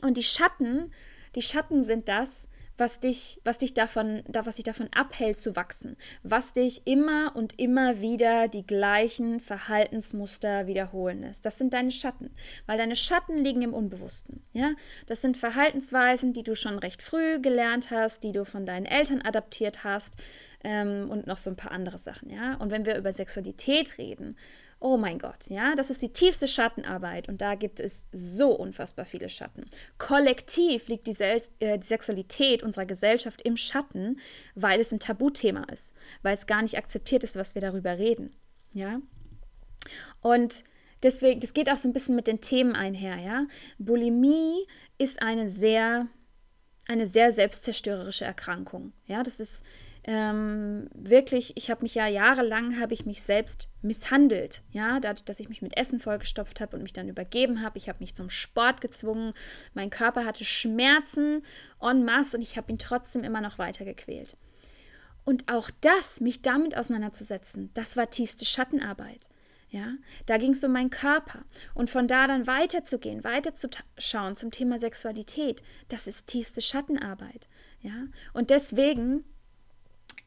Und 0.00 0.16
die 0.16 0.22
Schatten, 0.22 0.92
die 1.34 1.42
Schatten 1.42 1.84
sind 1.84 2.08
das, 2.08 2.48
was 2.82 2.98
dich, 2.98 3.40
was 3.44 3.58
dich 3.58 3.74
davon, 3.74 4.24
was 4.32 4.56
dich 4.56 4.64
davon 4.64 4.88
abhält 4.92 5.38
zu 5.38 5.54
wachsen, 5.54 5.96
was 6.24 6.52
dich 6.52 6.84
immer 6.84 7.36
und 7.36 7.56
immer 7.60 8.00
wieder 8.00 8.48
die 8.48 8.66
gleichen 8.66 9.38
Verhaltensmuster 9.38 10.66
wiederholen 10.66 11.20
lässt. 11.20 11.46
Das 11.46 11.58
sind 11.58 11.72
deine 11.74 11.92
Schatten, 11.92 12.34
weil 12.66 12.78
deine 12.78 12.96
Schatten 12.96 13.38
liegen 13.38 13.62
im 13.62 13.72
Unbewussten. 13.72 14.42
Ja, 14.52 14.72
das 15.06 15.22
sind 15.22 15.36
Verhaltensweisen, 15.36 16.32
die 16.32 16.42
du 16.42 16.56
schon 16.56 16.76
recht 16.80 17.02
früh 17.02 17.40
gelernt 17.40 17.92
hast, 17.92 18.24
die 18.24 18.32
du 18.32 18.44
von 18.44 18.66
deinen 18.66 18.86
Eltern 18.86 19.22
adaptiert 19.22 19.84
hast 19.84 20.16
ähm, 20.64 21.08
und 21.08 21.28
noch 21.28 21.38
so 21.38 21.50
ein 21.50 21.56
paar 21.56 21.70
andere 21.70 21.98
Sachen. 21.98 22.30
Ja, 22.30 22.56
und 22.56 22.72
wenn 22.72 22.84
wir 22.84 22.96
über 22.96 23.12
Sexualität 23.12 23.96
reden, 23.98 24.36
Oh 24.84 24.96
mein 24.96 25.20
Gott, 25.20 25.48
ja, 25.48 25.76
das 25.76 25.90
ist 25.90 26.02
die 26.02 26.12
tiefste 26.12 26.48
Schattenarbeit 26.48 27.28
und 27.28 27.40
da 27.40 27.54
gibt 27.54 27.78
es 27.78 28.02
so 28.10 28.50
unfassbar 28.50 29.04
viele 29.04 29.28
Schatten. 29.28 29.64
Kollektiv 29.96 30.88
liegt 30.88 31.06
die, 31.06 31.12
Sel 31.12 31.40
äh, 31.60 31.78
die 31.78 31.86
Sexualität 31.86 32.64
unserer 32.64 32.84
Gesellschaft 32.84 33.42
im 33.42 33.56
Schatten, 33.56 34.18
weil 34.56 34.80
es 34.80 34.90
ein 34.90 34.98
Tabuthema 34.98 35.62
ist, 35.72 35.94
weil 36.22 36.34
es 36.34 36.48
gar 36.48 36.62
nicht 36.62 36.76
akzeptiert 36.76 37.22
ist, 37.22 37.36
was 37.36 37.54
wir 37.54 37.62
darüber 37.62 37.96
reden, 37.96 38.34
ja. 38.72 39.00
Und 40.20 40.64
deswegen, 41.04 41.38
das 41.38 41.54
geht 41.54 41.70
auch 41.70 41.76
so 41.76 41.88
ein 41.88 41.92
bisschen 41.92 42.16
mit 42.16 42.26
den 42.26 42.40
Themen 42.40 42.74
einher, 42.74 43.18
ja. 43.18 43.46
Bulimie 43.78 44.66
ist 44.98 45.22
eine 45.22 45.48
sehr, 45.48 46.08
eine 46.88 47.06
sehr 47.06 47.30
selbstzerstörerische 47.30 48.24
Erkrankung, 48.24 48.94
ja. 49.06 49.22
Das 49.22 49.38
ist 49.38 49.62
ähm, 50.04 50.88
wirklich, 50.94 51.56
ich 51.56 51.70
habe 51.70 51.82
mich 51.82 51.94
ja 51.94 52.08
jahrelang, 52.08 52.80
habe 52.80 52.92
ich 52.92 53.06
mich 53.06 53.22
selbst 53.22 53.68
misshandelt, 53.82 54.62
ja, 54.72 54.98
dadurch, 54.98 55.24
dass 55.24 55.38
ich 55.38 55.48
mich 55.48 55.62
mit 55.62 55.76
Essen 55.76 56.00
vollgestopft 56.00 56.60
habe 56.60 56.76
und 56.76 56.82
mich 56.82 56.92
dann 56.92 57.08
übergeben 57.08 57.62
habe. 57.62 57.78
Ich 57.78 57.88
habe 57.88 58.00
mich 58.00 58.14
zum 58.14 58.28
Sport 58.28 58.80
gezwungen. 58.80 59.32
Mein 59.74 59.90
Körper 59.90 60.24
hatte 60.24 60.44
Schmerzen 60.44 61.42
en 61.80 62.04
masse 62.04 62.36
und 62.36 62.42
ich 62.42 62.56
habe 62.56 62.72
ihn 62.72 62.78
trotzdem 62.78 63.22
immer 63.22 63.40
noch 63.40 63.58
weiter 63.58 63.84
gequält. 63.84 64.36
Und 65.24 65.52
auch 65.52 65.70
das, 65.80 66.20
mich 66.20 66.42
damit 66.42 66.76
auseinanderzusetzen, 66.76 67.70
das 67.74 67.96
war 67.96 68.10
tiefste 68.10 68.44
Schattenarbeit. 68.44 69.28
Ja, 69.70 69.94
da 70.26 70.36
ging 70.36 70.52
es 70.52 70.62
um 70.64 70.72
meinen 70.72 70.90
Körper. 70.90 71.44
Und 71.74 71.88
von 71.88 72.06
da 72.06 72.26
dann 72.26 72.46
weiterzugehen, 72.46 73.24
weiterzuschauen 73.24 74.36
zum 74.36 74.50
Thema 74.50 74.78
Sexualität, 74.78 75.62
das 75.88 76.06
ist 76.06 76.26
tiefste 76.26 76.60
Schattenarbeit. 76.60 77.48
Ja, 77.80 78.08
und 78.34 78.50
deswegen 78.50 79.24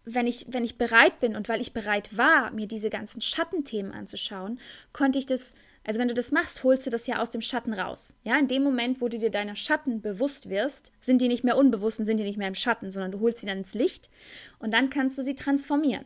wenn 0.05 0.27
ich, 0.27 0.45
wenn 0.49 0.63
ich 0.63 0.77
bereit 0.77 1.19
bin 1.19 1.35
und 1.35 1.49
weil 1.49 1.61
ich 1.61 1.73
bereit 1.73 2.15
war, 2.17 2.51
mir 2.51 2.67
diese 2.67 2.89
ganzen 2.89 3.21
Schattenthemen 3.21 3.91
anzuschauen, 3.91 4.59
konnte 4.93 5.19
ich 5.19 5.25
das, 5.25 5.55
also 5.83 5.99
wenn 5.99 6.07
du 6.07 6.13
das 6.13 6.31
machst, 6.31 6.63
holst 6.63 6.85
du 6.85 6.89
das 6.89 7.07
ja 7.07 7.21
aus 7.21 7.31
dem 7.31 7.41
Schatten 7.41 7.73
raus. 7.73 8.15
Ja, 8.23 8.37
in 8.37 8.47
dem 8.47 8.63
Moment, 8.63 9.01
wo 9.01 9.07
du 9.07 9.17
dir 9.17 9.31
deiner 9.31 9.55
Schatten 9.55 10.01
bewusst 10.01 10.49
wirst, 10.49 10.91
sind 10.99 11.21
die 11.21 11.27
nicht 11.27 11.43
mehr 11.43 11.57
unbewusst 11.57 11.99
und 11.99 12.05
sind 12.05 12.17
die 12.17 12.23
nicht 12.23 12.37
mehr 12.37 12.47
im 12.47 12.55
Schatten, 12.55 12.91
sondern 12.91 13.11
du 13.11 13.19
holst 13.19 13.39
sie 13.39 13.47
dann 13.47 13.59
ins 13.59 13.73
Licht 13.73 14.09
und 14.59 14.71
dann 14.71 14.89
kannst 14.89 15.17
du 15.17 15.23
sie 15.23 15.35
transformieren. 15.35 16.05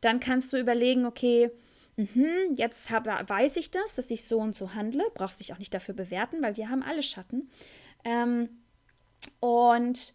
Dann 0.00 0.20
kannst 0.20 0.52
du 0.52 0.58
überlegen, 0.58 1.06
okay, 1.06 1.50
mh, 1.96 2.54
jetzt 2.54 2.90
hab, 2.90 3.06
weiß 3.06 3.56
ich 3.56 3.70
das, 3.70 3.94
dass 3.94 4.10
ich 4.10 4.24
so 4.24 4.38
und 4.38 4.54
so 4.54 4.74
handle, 4.74 5.04
brauchst 5.14 5.40
dich 5.40 5.52
auch 5.52 5.58
nicht 5.58 5.74
dafür 5.74 5.94
bewerten, 5.94 6.42
weil 6.42 6.56
wir 6.56 6.68
haben 6.68 6.82
alle 6.82 7.02
Schatten. 7.02 7.50
Ähm, 8.04 8.48
und 9.40 10.14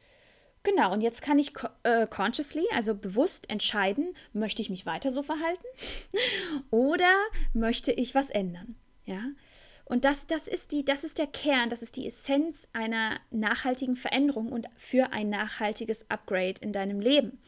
Genau, 0.63 0.93
und 0.93 1.01
jetzt 1.01 1.23
kann 1.23 1.39
ich 1.39 1.53
äh, 1.83 2.05
consciously, 2.05 2.65
also 2.71 2.93
bewusst 2.93 3.49
entscheiden, 3.49 4.13
möchte 4.31 4.61
ich 4.61 4.69
mich 4.69 4.85
weiter 4.85 5.11
so 5.11 5.23
verhalten 5.23 5.65
oder 6.69 7.11
möchte 7.53 7.91
ich 7.91 8.13
was 8.13 8.29
ändern. 8.29 8.75
Ja? 9.05 9.23
Und 9.85 10.05
das, 10.05 10.27
das, 10.27 10.47
ist 10.47 10.71
die, 10.71 10.85
das 10.85 11.03
ist 11.03 11.17
der 11.17 11.27
Kern, 11.27 11.69
das 11.69 11.81
ist 11.81 11.97
die 11.97 12.05
Essenz 12.05 12.67
einer 12.73 13.19
nachhaltigen 13.31 13.95
Veränderung 13.95 14.51
und 14.51 14.67
für 14.77 15.11
ein 15.11 15.29
nachhaltiges 15.29 16.09
Upgrade 16.09 16.61
in 16.61 16.71
deinem 16.71 16.99
Leben. 16.99 17.41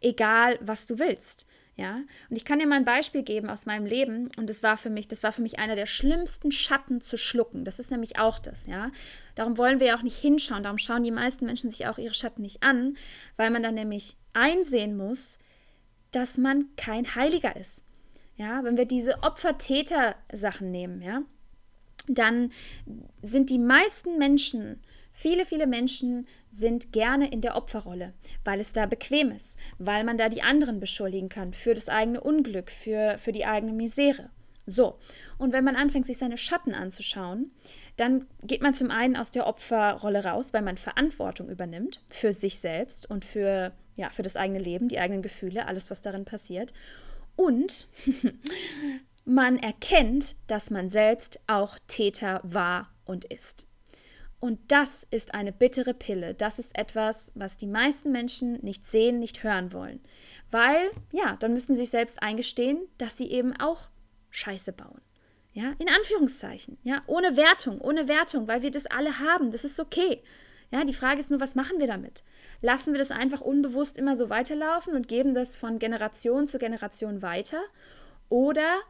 Egal, 0.00 0.58
was 0.60 0.86
du 0.86 0.98
willst. 0.98 1.46
Ja, 1.76 1.96
und 2.30 2.36
ich 2.36 2.44
kann 2.44 2.60
dir 2.60 2.68
mal 2.68 2.76
ein 2.76 2.84
Beispiel 2.84 3.24
geben 3.24 3.50
aus 3.50 3.66
meinem 3.66 3.84
Leben 3.84 4.30
und 4.36 4.48
das 4.48 4.62
war 4.62 4.76
für 4.76 4.90
mich, 4.90 5.08
das 5.08 5.24
war 5.24 5.32
für 5.32 5.42
mich 5.42 5.58
einer 5.58 5.74
der 5.74 5.86
schlimmsten 5.86 6.52
Schatten 6.52 7.00
zu 7.00 7.16
schlucken. 7.16 7.64
Das 7.64 7.80
ist 7.80 7.90
nämlich 7.90 8.16
auch 8.16 8.38
das, 8.38 8.66
ja. 8.66 8.92
Darum 9.34 9.58
wollen 9.58 9.80
wir 9.80 9.88
ja 9.88 9.96
auch 9.96 10.02
nicht 10.02 10.16
hinschauen, 10.16 10.62
darum 10.62 10.78
schauen 10.78 11.02
die 11.02 11.10
meisten 11.10 11.46
Menschen 11.46 11.70
sich 11.70 11.88
auch 11.88 11.98
ihre 11.98 12.14
Schatten 12.14 12.42
nicht 12.42 12.62
an, 12.62 12.96
weil 13.36 13.50
man 13.50 13.64
dann 13.64 13.74
nämlich 13.74 14.16
einsehen 14.34 14.96
muss, 14.96 15.38
dass 16.12 16.38
man 16.38 16.68
kein 16.76 17.16
Heiliger 17.16 17.56
ist. 17.56 17.82
Ja, 18.36 18.62
wenn 18.62 18.76
wir 18.76 18.86
diese 18.86 19.24
Opfer-Täter-Sachen 19.24 20.70
nehmen, 20.70 21.02
ja, 21.02 21.22
dann 22.06 22.52
sind 23.20 23.50
die 23.50 23.58
meisten 23.58 24.18
Menschen 24.18 24.80
Viele, 25.16 25.46
viele 25.46 25.68
Menschen 25.68 26.26
sind 26.50 26.92
gerne 26.92 27.30
in 27.30 27.40
der 27.40 27.56
Opferrolle, 27.56 28.12
weil 28.44 28.58
es 28.58 28.72
da 28.72 28.84
bequem 28.86 29.30
ist, 29.30 29.56
weil 29.78 30.02
man 30.02 30.18
da 30.18 30.28
die 30.28 30.42
anderen 30.42 30.80
beschuldigen 30.80 31.28
kann 31.28 31.52
für 31.52 31.72
das 31.72 31.88
eigene 31.88 32.20
Unglück, 32.20 32.70
für, 32.70 33.16
für 33.18 33.30
die 33.30 33.46
eigene 33.46 33.72
Misere. 33.72 34.30
So, 34.66 34.98
und 35.38 35.52
wenn 35.52 35.64
man 35.64 35.76
anfängt, 35.76 36.06
sich 36.06 36.18
seine 36.18 36.36
Schatten 36.36 36.74
anzuschauen, 36.74 37.52
dann 37.96 38.26
geht 38.42 38.60
man 38.60 38.74
zum 38.74 38.90
einen 38.90 39.14
aus 39.14 39.30
der 39.30 39.46
Opferrolle 39.46 40.24
raus, 40.24 40.52
weil 40.52 40.62
man 40.62 40.78
Verantwortung 40.78 41.48
übernimmt 41.48 42.02
für 42.08 42.32
sich 42.32 42.58
selbst 42.58 43.08
und 43.08 43.24
für, 43.24 43.72
ja, 43.94 44.10
für 44.10 44.22
das 44.22 44.36
eigene 44.36 44.58
Leben, 44.58 44.88
die 44.88 44.98
eigenen 44.98 45.22
Gefühle, 45.22 45.66
alles, 45.66 45.90
was 45.90 46.02
darin 46.02 46.24
passiert. 46.24 46.72
Und 47.36 47.86
man 49.24 49.58
erkennt, 49.58 50.34
dass 50.48 50.70
man 50.70 50.88
selbst 50.88 51.38
auch 51.46 51.78
Täter 51.86 52.40
war 52.42 52.90
und 53.04 53.24
ist. 53.26 53.68
Und 54.44 54.60
das 54.70 55.06
ist 55.10 55.32
eine 55.32 55.52
bittere 55.52 55.94
Pille. 55.94 56.34
Das 56.34 56.58
ist 56.58 56.76
etwas, 56.76 57.32
was 57.34 57.56
die 57.56 57.66
meisten 57.66 58.12
Menschen 58.12 58.62
nicht 58.62 58.86
sehen, 58.86 59.18
nicht 59.18 59.42
hören 59.42 59.72
wollen. 59.72 60.00
Weil, 60.50 60.90
ja, 61.12 61.36
dann 61.40 61.54
müssen 61.54 61.74
sie 61.74 61.80
sich 61.80 61.90
selbst 61.90 62.22
eingestehen, 62.22 62.86
dass 62.98 63.16
sie 63.16 63.30
eben 63.30 63.58
auch 63.58 63.88
Scheiße 64.28 64.74
bauen. 64.74 65.00
Ja, 65.54 65.72
in 65.78 65.88
Anführungszeichen. 65.88 66.76
Ja, 66.82 67.02
ohne 67.06 67.38
Wertung, 67.38 67.80
ohne 67.80 68.06
Wertung, 68.06 68.46
weil 68.46 68.60
wir 68.60 68.70
das 68.70 68.84
alle 68.84 69.18
haben. 69.18 69.50
Das 69.50 69.64
ist 69.64 69.80
okay. 69.80 70.22
Ja, 70.70 70.84
die 70.84 70.92
Frage 70.92 71.20
ist 71.20 71.30
nur, 71.30 71.40
was 71.40 71.54
machen 71.54 71.78
wir 71.78 71.86
damit? 71.86 72.22
Lassen 72.60 72.92
wir 72.92 72.98
das 72.98 73.12
einfach 73.12 73.40
unbewusst 73.40 73.96
immer 73.96 74.14
so 74.14 74.28
weiterlaufen 74.28 74.94
und 74.94 75.08
geben 75.08 75.32
das 75.32 75.56
von 75.56 75.78
Generation 75.78 76.48
zu 76.48 76.58
Generation 76.58 77.22
weiter? 77.22 77.62
Oder 78.28 78.82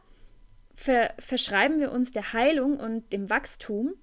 ver 0.73 1.13
verschreiben 1.17 1.79
wir 1.79 1.93
uns 1.93 2.11
der 2.11 2.33
Heilung 2.33 2.77
und 2.77 3.13
dem 3.13 3.29
Wachstum 3.29 3.93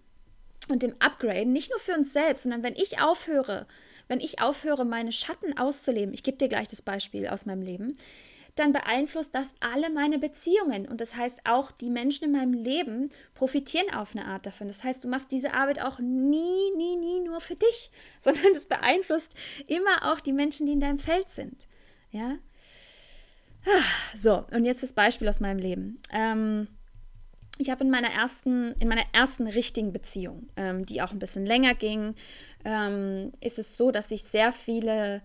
und 0.71 0.83
dem 0.83 0.95
Upgrade, 0.99 1.47
nicht 1.47 1.71
nur 1.71 1.79
für 1.79 1.95
uns 1.95 2.13
selbst, 2.13 2.45
sondern 2.45 2.63
wenn 2.63 2.77
ich 2.77 3.01
aufhöre, 3.01 3.67
wenn 4.09 4.21
ich 4.21 4.41
aufhöre, 4.41 4.85
meine 4.85 5.13
Schatten 5.13 5.57
auszuleben, 5.57 6.15
ich 6.15 6.23
gebe 6.23 6.37
dir 6.37 6.49
gleich 6.49 6.69
das 6.69 6.83
Beispiel 6.83 7.29
aus 7.29 7.47
meinem 7.47 7.63
Leben, 7.63 7.97
dann 8.55 8.73
beeinflusst 8.73 9.35
das 9.35 9.55
alle 9.61 9.91
meine 9.91 10.19
Beziehungen. 10.19 10.87
Und 10.87 11.01
das 11.01 11.17
heißt, 11.17 11.41
auch 11.45 11.71
die 11.71 11.89
Menschen 11.89 12.25
in 12.25 12.33
meinem 12.33 12.53
Leben 12.53 13.11
profitieren 13.35 13.93
auf 13.95 14.15
eine 14.15 14.27
Art 14.27 14.45
davon. 14.45 14.67
Das 14.67 14.85
heißt, 14.85 15.03
du 15.05 15.09
machst 15.09 15.33
diese 15.33 15.55
Arbeit 15.55 15.81
auch 15.81 15.99
nie, 15.99 16.71
nie, 16.77 16.97
nie 16.97 17.21
nur 17.21 17.41
für 17.41 17.57
dich, 17.57 17.91
sondern 18.21 18.53
das 18.53 18.67
beeinflusst 18.67 19.35
immer 19.67 20.13
auch 20.13 20.21
die 20.21 20.33
Menschen, 20.33 20.67
die 20.67 20.73
in 20.73 20.81
deinem 20.81 20.99
Feld 20.99 21.31
sind. 21.31 21.67
Ja? 22.11 22.39
Ah, 23.65 24.17
so, 24.17 24.45
und 24.51 24.65
jetzt 24.65 24.83
das 24.83 24.93
Beispiel 24.93 25.29
aus 25.29 25.41
meinem 25.41 25.59
Leben. 25.59 26.03
Ähm, 26.13 26.69
ich 27.59 27.71
habe 27.71 27.85
in 27.85 27.91
meiner 27.91 28.11
ersten, 28.11 28.73
in 28.81 28.89
meiner 28.89 29.05
ersten 29.13 29.47
richtigen 29.47 29.93
Beziehung, 29.93 30.49
ähm, 30.57 30.87
die 30.87 31.03
auch 31.03 31.13
ein 31.13 31.19
bisschen 31.19 31.47
länger 31.47 31.75
ging, 31.75 32.15
ähm, 32.65 33.33
ist 33.41 33.59
es 33.59 33.77
so, 33.77 33.91
dass 33.91 34.11
ich 34.11 34.25
sehr 34.25 34.53
viele 34.53 35.23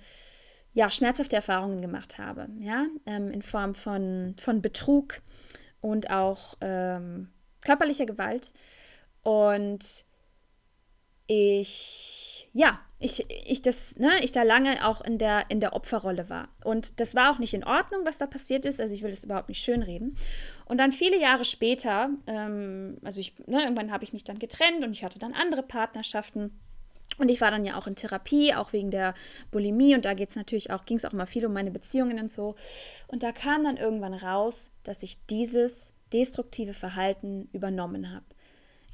ja, 0.73 0.91
schmerzhafte 0.91 1.35
Erfahrungen 1.35 1.81
gemacht 1.81 2.17
habe, 2.19 2.47
ja, 2.59 2.85
ähm, 3.05 3.31
in 3.31 3.41
Form 3.41 3.73
von, 3.73 4.35
von 4.39 4.61
Betrug 4.61 5.21
und 5.81 6.11
auch 6.11 6.55
ähm, 6.61 7.29
körperlicher 7.65 8.05
Gewalt. 8.05 8.53
Und 9.23 10.05
ich, 11.25 12.49
ja, 12.53 12.79
ich, 12.99 13.25
ich 13.29 13.61
das, 13.61 13.95
ne, 13.97 14.11
ich 14.23 14.31
da 14.31 14.41
lange 14.41 14.85
auch 14.85 15.01
in 15.01 15.19
der, 15.19 15.49
in 15.49 15.59
der 15.59 15.73
Opferrolle 15.73 16.29
war. 16.29 16.49
Und 16.63 16.99
das 16.99 17.13
war 17.13 17.31
auch 17.31 17.37
nicht 17.37 17.53
in 17.53 17.63
Ordnung, 17.63 18.01
was 18.05 18.17
da 18.17 18.25
passiert 18.25 18.65
ist. 18.65 18.81
Also 18.81 18.95
ich 18.95 19.03
will 19.03 19.11
das 19.11 19.23
überhaupt 19.23 19.49
nicht 19.49 19.63
schönreden. 19.63 20.17
Und 20.65 20.79
dann 20.79 20.91
viele 20.91 21.19
Jahre 21.19 21.45
später, 21.45 22.09
ähm, 22.25 22.97
also 23.03 23.21
ich, 23.21 23.33
ne, 23.45 23.61
irgendwann 23.61 23.91
habe 23.91 24.03
ich 24.03 24.13
mich 24.13 24.23
dann 24.23 24.39
getrennt 24.39 24.83
und 24.83 24.93
ich 24.93 25.03
hatte 25.03 25.19
dann 25.19 25.33
andere 25.33 25.61
Partnerschaften. 25.61 26.59
Und 27.19 27.29
ich 27.29 27.39
war 27.39 27.51
dann 27.51 27.65
ja 27.65 27.77
auch 27.77 27.87
in 27.87 27.95
Therapie, 27.95 28.53
auch 28.55 28.73
wegen 28.73 28.89
der 28.89 29.13
Bulimie. 29.51 29.93
Und 29.93 30.05
da 30.05 30.15
geht 30.15 30.31
es 30.31 30.35
natürlich 30.35 30.71
auch, 30.71 30.85
ging 30.85 30.97
es 30.97 31.05
auch 31.05 31.13
immer 31.13 31.27
viel 31.27 31.45
um 31.45 31.53
meine 31.53 31.71
Beziehungen 31.71 32.19
und 32.19 32.31
so. 32.31 32.55
Und 33.07 33.21
da 33.21 33.31
kam 33.31 33.63
dann 33.63 33.77
irgendwann 33.77 34.15
raus, 34.15 34.71
dass 34.83 35.03
ich 35.03 35.23
dieses 35.27 35.93
destruktive 36.13 36.73
Verhalten 36.73 37.47
übernommen 37.53 38.11
habe. 38.11 38.25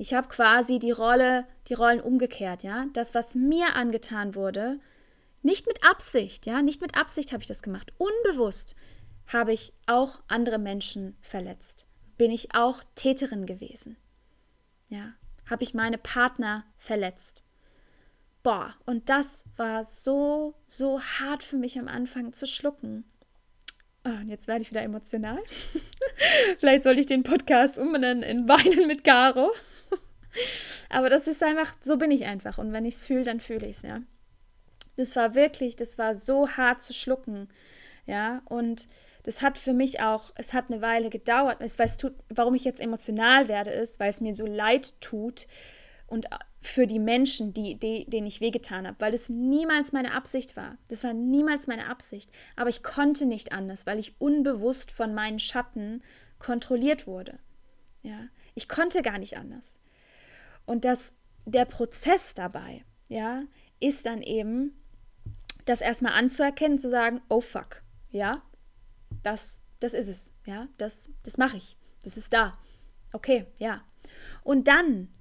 Ich 0.04 0.14
habe 0.14 0.28
quasi 0.28 0.80
die 0.80 0.92
Rolle, 0.92 1.48
die 1.70 1.76
Rollen 1.76 2.02
umgekehrt, 2.02 2.64
ja. 2.64 2.88
Das, 2.92 3.16
was 3.16 3.36
mir 3.36 3.78
angetan 3.78 4.36
wurde, 4.36 4.82
nicht 5.44 5.66
mit 5.66 5.90
Absicht, 5.90 6.46
ja, 6.46 6.62
nicht 6.62 6.82
mit 6.82 6.98
Absicht 6.98 7.32
habe 7.32 7.42
ich 7.42 7.48
das 7.48 7.64
gemacht. 7.64 7.94
Unbewusst 7.98 8.76
habe 9.28 9.54
ich 9.54 9.72
auch 9.88 10.20
andere 10.28 10.58
Menschen 10.58 11.16
verletzt. 11.22 11.88
Bin 12.18 12.32
ich 12.32 12.54
auch 12.54 12.84
Täterin 12.96 13.46
gewesen. 13.46 13.96
Ja, 14.90 15.14
habe 15.50 15.64
ich 15.64 15.74
meine 15.74 15.98
Partner 15.98 16.66
verletzt. 16.78 17.42
boah, 18.44 18.76
und 18.86 19.08
das 19.08 19.46
war 19.56 19.86
so, 19.86 20.54
so 20.68 21.00
hart 21.00 21.44
für 21.44 21.56
mich 21.56 21.80
am 21.80 21.88
Anfang 21.88 22.34
zu 22.34 22.46
schlucken. 22.46 23.06
Oh, 24.04 24.10
und 24.10 24.28
jetzt 24.28 24.50
werde 24.50 24.64
ich 24.64 24.70
wieder 24.70 24.82
emotional. 24.82 25.40
Vielleicht 26.58 26.84
sollte 26.84 27.00
ich 27.00 27.06
den 27.06 27.24
Podcast 27.24 27.78
umbenennen 27.78 28.22
in 28.22 28.50
Weinen 28.50 28.86
mit 28.86 29.06
Caro. 29.06 29.54
Aber 30.90 31.10
das 31.10 31.28
ist 31.28 31.44
einfach, 31.44 31.76
so 31.82 31.98
bin 31.98 32.12
ich 32.12 32.26
einfach. 32.26 32.58
Und 32.58 32.74
wenn 32.74 32.86
ich 32.86 32.96
es 32.96 33.04
fühle, 33.04 33.24
dann 33.24 33.40
fühle 33.40 33.68
ich 33.68 33.78
es, 33.78 33.82
ja. 33.84 34.02
Das 34.96 35.16
war 35.16 35.34
wirklich, 35.34 35.76
das 35.76 35.98
war 35.98 36.14
so 36.14 36.50
hart 36.50 36.84
zu 36.84 36.94
schlucken, 36.94 37.50
ja. 38.06 38.42
Und 38.46 38.88
das 39.24 39.42
hat 39.42 39.58
für 39.58 39.74
mich 39.74 40.02
auch, 40.02 40.32
es 40.36 40.54
hat 40.54 40.66
eine 40.70 40.82
Weile 40.82 41.10
gedauert. 41.10 41.58
Es, 41.60 41.80
weil 41.80 41.88
es 41.88 41.98
tut, 41.98 42.14
warum 42.30 42.56
ich 42.56 42.64
jetzt 42.64 42.82
emotional 42.82 43.48
werde, 43.48 43.72
ist, 43.72 44.00
weil 44.00 44.10
es 44.10 44.22
mir 44.22 44.34
so 44.34 44.46
leid 44.46 45.00
tut 45.02 45.48
und 46.08 46.28
für 46.62 46.88
die 46.88 47.00
Menschen, 47.00 47.54
die, 47.54 47.76
die, 47.76 48.06
denen 48.10 48.28
ich 48.28 48.40
wehgetan 48.40 48.88
habe, 48.88 49.00
weil 49.00 49.12
das 49.12 49.30
niemals 49.30 49.92
meine 49.92 50.14
Absicht 50.14 50.56
war. 50.56 50.78
Das 50.88 51.04
war 51.04 51.14
niemals 51.14 51.68
meine 51.68 51.88
Absicht. 51.88 52.32
Aber 52.56 52.70
ich 52.70 52.84
konnte 52.84 53.26
nicht 53.26 53.52
anders, 53.52 53.86
weil 53.86 54.00
ich 54.00 54.20
unbewusst 54.20 54.92
von 54.92 55.14
meinen 55.14 55.40
Schatten 55.40 56.04
kontrolliert 56.40 57.08
wurde. 57.08 57.40
Ja, 58.02 58.28
ich 58.54 58.70
konnte 58.70 59.02
gar 59.02 59.18
nicht 59.18 59.38
anders. 59.38 59.80
Und 60.66 60.86
das, 60.86 61.14
der 61.46 61.66
Prozess 61.66 62.34
dabei, 62.34 62.84
ja, 63.08 63.44
ist 63.80 64.06
dann 64.06 64.22
eben, 64.22 64.80
das 65.66 65.82
erstmal 65.82 66.14
anzuerkennen, 66.14 66.78
zu 66.78 66.90
sagen, 66.90 67.22
oh 67.30 67.42
fuck, 67.42 67.84
ja, 68.12 68.42
das, 69.24 69.62
das 69.80 69.94
ist 69.94 70.08
es, 70.08 70.34
ja, 70.46 70.68
das, 70.78 71.10
das 71.24 71.38
mache 71.38 71.58
ich, 71.58 71.78
das 72.04 72.18
ist 72.18 72.34
da. 72.34 72.58
Okay, 73.14 73.46
ja. 73.60 73.84
Und 74.44 74.68
dann 74.68 75.14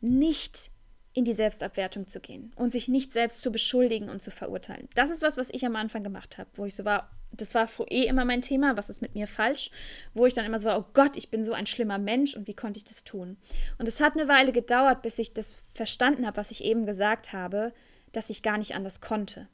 nicht 0.00 0.70
in 1.14 1.24
die 1.24 1.32
Selbstabwertung 1.32 2.06
zu 2.06 2.20
gehen 2.20 2.52
und 2.54 2.70
sich 2.70 2.88
nicht 2.88 3.12
selbst 3.12 3.40
zu 3.40 3.50
beschuldigen 3.50 4.08
und 4.08 4.22
zu 4.22 4.30
verurteilen. 4.30 4.88
Das 4.94 5.10
ist 5.10 5.22
was, 5.22 5.36
was 5.36 5.50
ich 5.50 5.66
am 5.66 5.74
Anfang 5.74 6.04
gemacht 6.04 6.38
habe, 6.38 6.50
wo 6.54 6.64
ich 6.64 6.76
so 6.76 6.84
war, 6.84 7.10
das 7.32 7.54
war 7.54 7.68
eh 7.90 8.04
immer 8.04 8.24
mein 8.24 8.42
Thema, 8.42 8.76
was 8.76 8.90
ist 8.90 9.02
mit 9.02 9.14
mir 9.14 9.26
falsch, 9.26 9.70
wo 10.14 10.26
ich 10.26 10.34
dann 10.34 10.44
immer 10.44 10.58
so 10.58 10.68
war, 10.68 10.78
oh 10.78 10.84
Gott, 10.92 11.16
ich 11.16 11.30
bin 11.30 11.44
so 11.44 11.52
ein 11.52 11.66
schlimmer 11.66 11.98
Mensch 11.98 12.34
und 12.34 12.46
wie 12.46 12.54
konnte 12.54 12.78
ich 12.78 12.84
das 12.84 13.04
tun? 13.04 13.36
Und 13.78 13.86
es 13.86 14.00
hat 14.00 14.14
eine 14.14 14.28
Weile 14.28 14.52
gedauert, 14.52 15.02
bis 15.02 15.18
ich 15.18 15.34
das 15.34 15.58
verstanden 15.74 16.26
habe, 16.26 16.36
was 16.36 16.50
ich 16.50 16.64
eben 16.64 16.86
gesagt 16.86 17.32
habe, 17.32 17.72
dass 18.12 18.30
ich 18.30 18.42
gar 18.42 18.58
nicht 18.58 18.74
anders 18.74 19.00
konnte. 19.00 19.48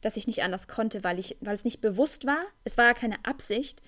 Dass 0.00 0.16
ich 0.16 0.26
nicht 0.26 0.42
anders 0.42 0.68
konnte, 0.68 1.02
weil, 1.02 1.18
ich, 1.18 1.36
weil 1.40 1.54
es 1.54 1.64
nicht 1.64 1.80
bewusst 1.80 2.26
war, 2.26 2.44
es 2.64 2.78
war 2.78 2.86
ja 2.86 2.94
keine 2.94 3.24
Absicht, 3.24 3.82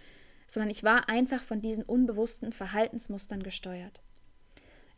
sondern 0.49 0.71
ich 0.71 0.83
war 0.83 1.09
einfach 1.09 1.43
von 1.43 1.61
diesen 1.61 1.85
unbewussten 1.85 2.53
Verhaltensmustern 2.53 3.43
gesteuert. 3.43 4.01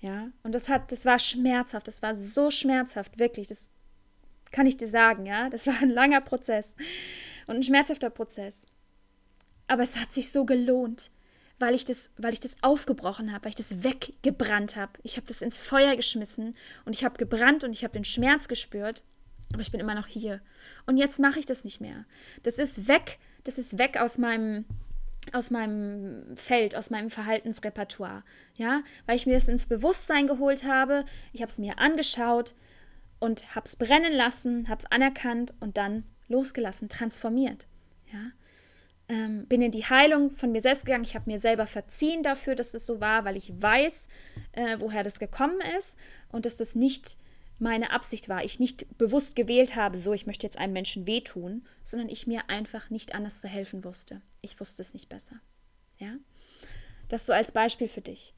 Ja, 0.00 0.28
und 0.42 0.52
das 0.52 0.68
hat, 0.68 0.90
das 0.90 1.04
war 1.04 1.18
schmerzhaft, 1.18 1.86
das 1.86 2.02
war 2.02 2.16
so 2.16 2.50
schmerzhaft, 2.50 3.18
wirklich, 3.20 3.48
das 3.48 3.70
kann 4.50 4.66
ich 4.66 4.76
dir 4.76 4.88
sagen, 4.88 5.26
ja, 5.26 5.48
das 5.48 5.66
war 5.66 5.74
ein 5.80 5.90
langer 5.90 6.20
Prozess 6.20 6.76
und 7.46 7.56
ein 7.56 7.62
schmerzhafter 7.62 8.10
Prozess. 8.10 8.66
Aber 9.68 9.82
es 9.82 9.98
hat 9.98 10.12
sich 10.12 10.30
so 10.30 10.44
gelohnt, 10.44 11.10
weil 11.58 11.74
ich 11.74 11.84
das, 11.84 12.10
weil 12.16 12.32
ich 12.32 12.40
das 12.40 12.56
aufgebrochen 12.60 13.32
habe, 13.32 13.44
weil 13.44 13.50
ich 13.50 13.56
das 13.56 13.84
weggebrannt 13.84 14.76
habe. 14.76 14.92
Ich 15.02 15.16
habe 15.16 15.26
das 15.26 15.42
ins 15.42 15.56
Feuer 15.56 15.96
geschmissen 15.96 16.56
und 16.84 16.94
ich 16.94 17.04
habe 17.04 17.16
gebrannt 17.16 17.64
und 17.64 17.72
ich 17.72 17.84
habe 17.84 17.92
den 17.92 18.04
Schmerz 18.04 18.48
gespürt, 18.48 19.04
aber 19.52 19.62
ich 19.62 19.70
bin 19.70 19.80
immer 19.80 19.94
noch 19.94 20.06
hier. 20.06 20.40
Und 20.86 20.96
jetzt 20.96 21.20
mache 21.20 21.38
ich 21.38 21.46
das 21.46 21.64
nicht 21.64 21.80
mehr. 21.80 22.04
Das 22.42 22.58
ist 22.58 22.88
weg, 22.88 23.18
das 23.44 23.58
ist 23.58 23.78
weg 23.78 23.98
aus 23.98 24.18
meinem 24.18 24.64
aus 25.30 25.50
meinem 25.50 26.36
Feld, 26.36 26.76
aus 26.76 26.90
meinem 26.90 27.08
Verhaltensrepertoire, 27.08 28.24
ja, 28.56 28.82
weil 29.06 29.14
ich 29.14 29.24
mir 29.24 29.34
das 29.34 29.46
ins 29.46 29.66
Bewusstsein 29.66 30.26
geholt 30.26 30.64
habe, 30.64 31.04
ich 31.32 31.42
habe 31.42 31.52
es 31.52 31.58
mir 31.58 31.78
angeschaut 31.78 32.54
und 33.20 33.54
habe 33.54 33.66
es 33.66 33.76
brennen 33.76 34.12
lassen, 34.12 34.68
habe 34.68 34.80
es 34.80 34.90
anerkannt 34.90 35.54
und 35.60 35.76
dann 35.76 36.02
losgelassen, 36.28 36.88
transformiert, 36.88 37.66
ja. 38.12 38.32
Ähm, 39.08 39.46
bin 39.46 39.60
in 39.60 39.72
die 39.72 39.84
Heilung 39.84 40.30
von 40.36 40.52
mir 40.52 40.60
selbst 40.60 40.86
gegangen. 40.86 41.04
Ich 41.04 41.16
habe 41.16 41.28
mir 41.28 41.38
selber 41.38 41.66
verziehen 41.66 42.22
dafür, 42.22 42.54
dass 42.54 42.72
es 42.72 42.86
so 42.86 43.00
war, 43.00 43.24
weil 43.24 43.36
ich 43.36 43.52
weiß, 43.60 44.08
äh, 44.52 44.76
woher 44.78 45.02
das 45.02 45.18
gekommen 45.18 45.60
ist 45.76 45.98
und 46.30 46.46
dass 46.46 46.56
das 46.56 46.76
nicht 46.76 47.16
meine 47.62 47.92
Absicht 47.92 48.28
war, 48.28 48.44
ich 48.44 48.58
nicht 48.58 48.98
bewusst 48.98 49.36
gewählt 49.36 49.76
habe, 49.76 49.98
so 49.98 50.12
ich 50.12 50.26
möchte 50.26 50.46
jetzt 50.46 50.58
einem 50.58 50.72
Menschen 50.72 51.06
wehtun, 51.06 51.64
sondern 51.84 52.08
ich 52.08 52.26
mir 52.26 52.48
einfach 52.50 52.90
nicht 52.90 53.14
anders 53.14 53.40
zu 53.40 53.48
helfen 53.48 53.84
wusste. 53.84 54.20
Ich 54.40 54.58
wusste 54.58 54.82
es 54.82 54.94
nicht 54.94 55.08
besser. 55.08 55.36
Ja? 55.98 56.16
Das 57.08 57.24
so 57.24 57.32
als 57.32 57.52
Beispiel 57.52 57.88
für 57.88 58.00
dich, 58.00 58.34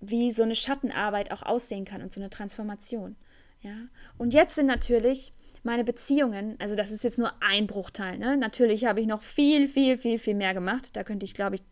wie 0.00 0.30
so 0.30 0.42
eine 0.42 0.56
Schattenarbeit 0.56 1.30
auch 1.30 1.42
aussehen 1.42 1.84
kann 1.84 2.02
und 2.02 2.12
so 2.12 2.20
eine 2.20 2.30
Transformation. 2.30 3.16
Ja? 3.60 3.76
Und 4.16 4.32
jetzt 4.32 4.54
sind 4.54 4.66
natürlich 4.66 5.32
meine 5.66 5.84
Beziehungen, 5.84 6.56
also 6.58 6.74
das 6.74 6.90
ist 6.90 7.04
jetzt 7.04 7.18
nur 7.18 7.32
ein 7.42 7.66
Bruchteil, 7.66 8.16
ne? 8.18 8.36
Natürlich 8.36 8.86
habe 8.86 9.00
ich 9.00 9.06
noch 9.06 9.20
viel, 9.20 9.68
viel, 9.68 9.98
viel, 9.98 10.18
viel 10.18 10.34
mehr 10.34 10.54
gemacht. 10.54 10.96
Da 10.96 11.04
könnte 11.04 11.24
ich, 11.26 11.34
glaube 11.34 11.56
ich, 11.56 11.62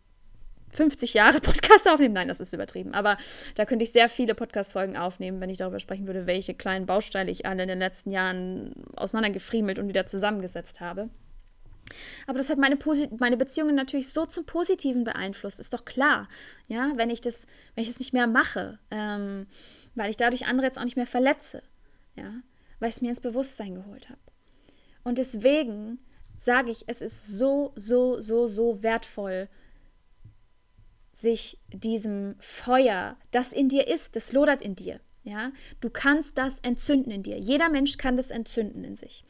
50 0.71 1.13
Jahre 1.13 1.39
Podcast 1.41 1.89
aufnehmen. 1.89 2.13
Nein, 2.13 2.27
das 2.27 2.41
ist 2.41 2.53
übertrieben. 2.53 2.93
Aber 2.93 3.17
da 3.55 3.65
könnte 3.65 3.83
ich 3.83 3.91
sehr 3.91 4.09
viele 4.09 4.35
Podcast-Folgen 4.35 4.97
aufnehmen, 4.97 5.39
wenn 5.41 5.49
ich 5.49 5.57
darüber 5.57 5.79
sprechen 5.79 6.05
würde, 6.07 6.27
welche 6.27 6.53
kleinen 6.53 6.85
Bausteine 6.85 7.31
ich 7.31 7.45
alle 7.45 7.63
in 7.63 7.69
den 7.69 7.79
letzten 7.79 8.11
Jahren 8.11 8.73
auseinandergefriemelt 8.95 9.79
und 9.79 9.87
wieder 9.87 10.05
zusammengesetzt 10.05 10.81
habe. 10.81 11.09
Aber 12.27 12.37
das 12.37 12.49
hat 12.49 12.57
meine, 12.57 12.77
meine 13.17 13.37
Beziehungen 13.37 13.75
natürlich 13.75 14.09
so 14.09 14.25
zum 14.25 14.45
Positiven 14.45 15.03
beeinflusst, 15.03 15.59
ist 15.59 15.73
doch 15.73 15.85
klar. 15.85 16.27
Ja, 16.67 16.91
wenn 16.95 17.09
ich 17.09 17.21
das, 17.21 17.47
wenn 17.75 17.83
ich 17.83 17.89
das 17.89 17.99
nicht 17.99 18.11
mehr 18.11 18.27
mache, 18.27 18.79
ähm, 18.91 19.47
weil 19.93 20.09
ich 20.09 20.17
dadurch 20.17 20.47
andere 20.47 20.67
jetzt 20.67 20.79
auch 20.79 20.83
nicht 20.83 20.97
mehr 20.97 21.05
verletze, 21.05 21.63
ja, 22.15 22.41
weil 22.79 22.89
ich 22.89 22.95
es 22.95 23.01
mir 23.01 23.09
ins 23.09 23.21
Bewusstsein 23.21 23.75
geholt 23.75 24.09
habe. 24.09 24.19
Und 25.03 25.17
deswegen 25.17 25.99
sage 26.37 26.71
ich, 26.71 26.83
es 26.87 27.01
ist 27.01 27.27
so, 27.27 27.71
so, 27.75 28.19
so, 28.19 28.47
so 28.47 28.83
wertvoll, 28.83 29.49
sich 31.13 31.59
diesem 31.69 32.35
Feuer, 32.39 33.17
das 33.31 33.53
in 33.53 33.69
dir 33.69 33.87
ist, 33.87 34.15
das 34.15 34.33
lodert 34.33 34.61
in 34.61 34.75
dir. 34.75 34.99
Ja, 35.25 35.51
du 35.81 35.89
kannst 35.89 36.37
das 36.37 36.59
entzünden 36.59 37.11
in 37.11 37.23
dir. 37.23 37.39
Jeder 37.39 37.67
Mensch 37.69 37.97
kann 37.97 38.15
das 38.15 38.29
entzünden 38.29 38.83
in 38.83 38.95
sich. 38.95 39.25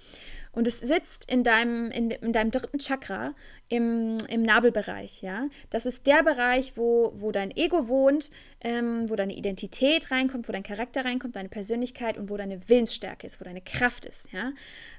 Und 0.51 0.67
es 0.67 0.81
sitzt 0.81 1.29
in 1.31 1.43
deinem, 1.43 1.89
in, 1.89 2.11
in 2.11 2.33
deinem 2.33 2.51
dritten 2.51 2.79
Chakra 2.79 3.33
im, 3.69 4.17
im 4.27 4.41
Nabelbereich. 4.41 5.21
Ja? 5.21 5.47
Das 5.69 5.85
ist 5.85 6.05
der 6.05 6.21
Bereich, 6.23 6.75
wo, 6.75 7.13
wo 7.15 7.31
dein 7.31 7.51
Ego 7.51 7.87
wohnt, 7.87 8.29
ähm, 8.61 9.09
wo 9.09 9.15
deine 9.15 9.35
Identität 9.35 10.11
reinkommt, 10.11 10.49
wo 10.49 10.53
dein 10.53 10.63
Charakter 10.63 11.05
reinkommt, 11.05 11.37
deine 11.37 11.49
Persönlichkeit 11.49 12.17
und 12.17 12.29
wo 12.29 12.35
deine 12.35 12.67
Willensstärke 12.69 13.25
ist, 13.25 13.39
wo 13.39 13.45
deine 13.45 13.61
Kraft 13.61 14.05
ist. 14.05 14.31
Ja? 14.33 14.51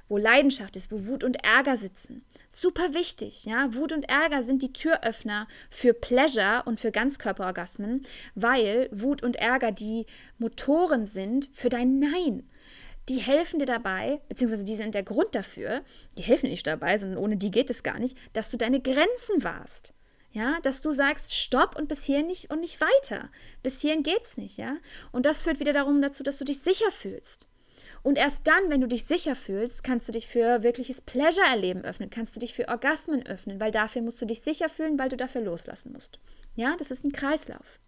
Wo 0.07 0.17
Leidenschaft 0.17 0.75
ist, 0.75 0.91
wo 0.91 1.05
Wut 1.05 1.23
und 1.23 1.43
Ärger 1.43 1.75
sitzen. 1.75 2.23
Super 2.49 2.93
wichtig. 2.93 3.45
Ja? 3.45 3.73
Wut 3.73 3.91
und 3.91 4.09
Ärger 4.09 4.41
sind 4.41 4.61
die 4.61 4.73
Türöffner 4.73 5.47
für 5.69 5.93
Pleasure 5.93 6.63
und 6.65 6.79
für 6.79 6.91
Ganzkörperorgasmen, 6.91 8.03
weil 8.35 8.89
Wut 8.91 9.23
und 9.23 9.35
Ärger 9.35 9.71
die 9.71 10.05
Motoren 10.37 11.05
sind 11.05 11.49
für 11.53 11.69
dein 11.69 11.99
Nein 11.99 12.49
die 13.09 13.19
helfen 13.19 13.59
dir 13.59 13.65
dabei, 13.65 14.21
beziehungsweise 14.27 14.65
die 14.65 14.75
sind 14.75 14.93
der 14.93 15.03
Grund 15.03 15.33
dafür, 15.33 15.81
die 16.17 16.23
helfen 16.23 16.49
nicht 16.49 16.67
dabei, 16.67 16.97
sondern 16.97 17.19
ohne 17.19 17.37
die 17.37 17.51
geht 17.51 17.69
es 17.69 17.83
gar 17.83 17.99
nicht, 17.99 18.17
dass 18.33 18.51
du 18.51 18.57
deine 18.57 18.81
Grenzen 18.81 19.43
warst. 19.43 19.93
Ja, 20.33 20.59
dass 20.61 20.81
du 20.81 20.91
sagst, 20.91 21.35
stopp 21.35 21.77
und 21.77 21.87
bis 21.87 22.03
hierhin 22.03 22.27
nicht 22.27 22.51
und 22.51 22.59
nicht 22.59 22.79
weiter. 22.81 23.29
Bis 23.63 23.79
hierhin 23.79 24.03
geht's 24.03 24.37
nicht, 24.37 24.57
ja? 24.57 24.77
Und 25.11 25.25
das 25.25 25.41
führt 25.41 25.59
wieder 25.59 25.73
darum 25.73 26.01
dazu, 26.01 26.21
dass 26.21 26.37
du 26.37 26.43
dich 26.43 26.59
sicher 26.59 26.91
fühlst. 26.91 27.47
Und 28.07 28.17
erst 28.17 28.47
dann, 28.47 28.69
wenn 28.69 28.79
du 28.79 28.87
dich 28.87 29.03
sicher 29.03 29.35
fühlst, 29.35 29.83
kannst 29.83 30.07
du 30.07 30.13
dich 30.13 30.27
für 30.27 30.63
wirkliches 30.63 31.01
Pleasure-Erleben 31.01 31.83
öffnen, 31.83 32.09
kannst 32.09 32.33
du 32.33 32.39
dich 32.39 32.53
für 32.53 32.69
Orgasmen 32.69 33.25
öffnen, 33.25 33.59
weil 33.59 33.69
dafür 33.69 34.01
musst 34.01 34.21
du 34.21 34.25
dich 34.25 34.39
sicher 34.39 34.69
fühlen, 34.69 34.97
weil 34.97 35.09
du 35.09 35.17
dafür 35.17 35.41
loslassen 35.41 35.91
musst. 35.91 36.17
Ja, 36.55 36.77
das 36.77 36.89
ist 36.89 37.03
ein 37.03 37.11
Kreislauf. 37.11 37.81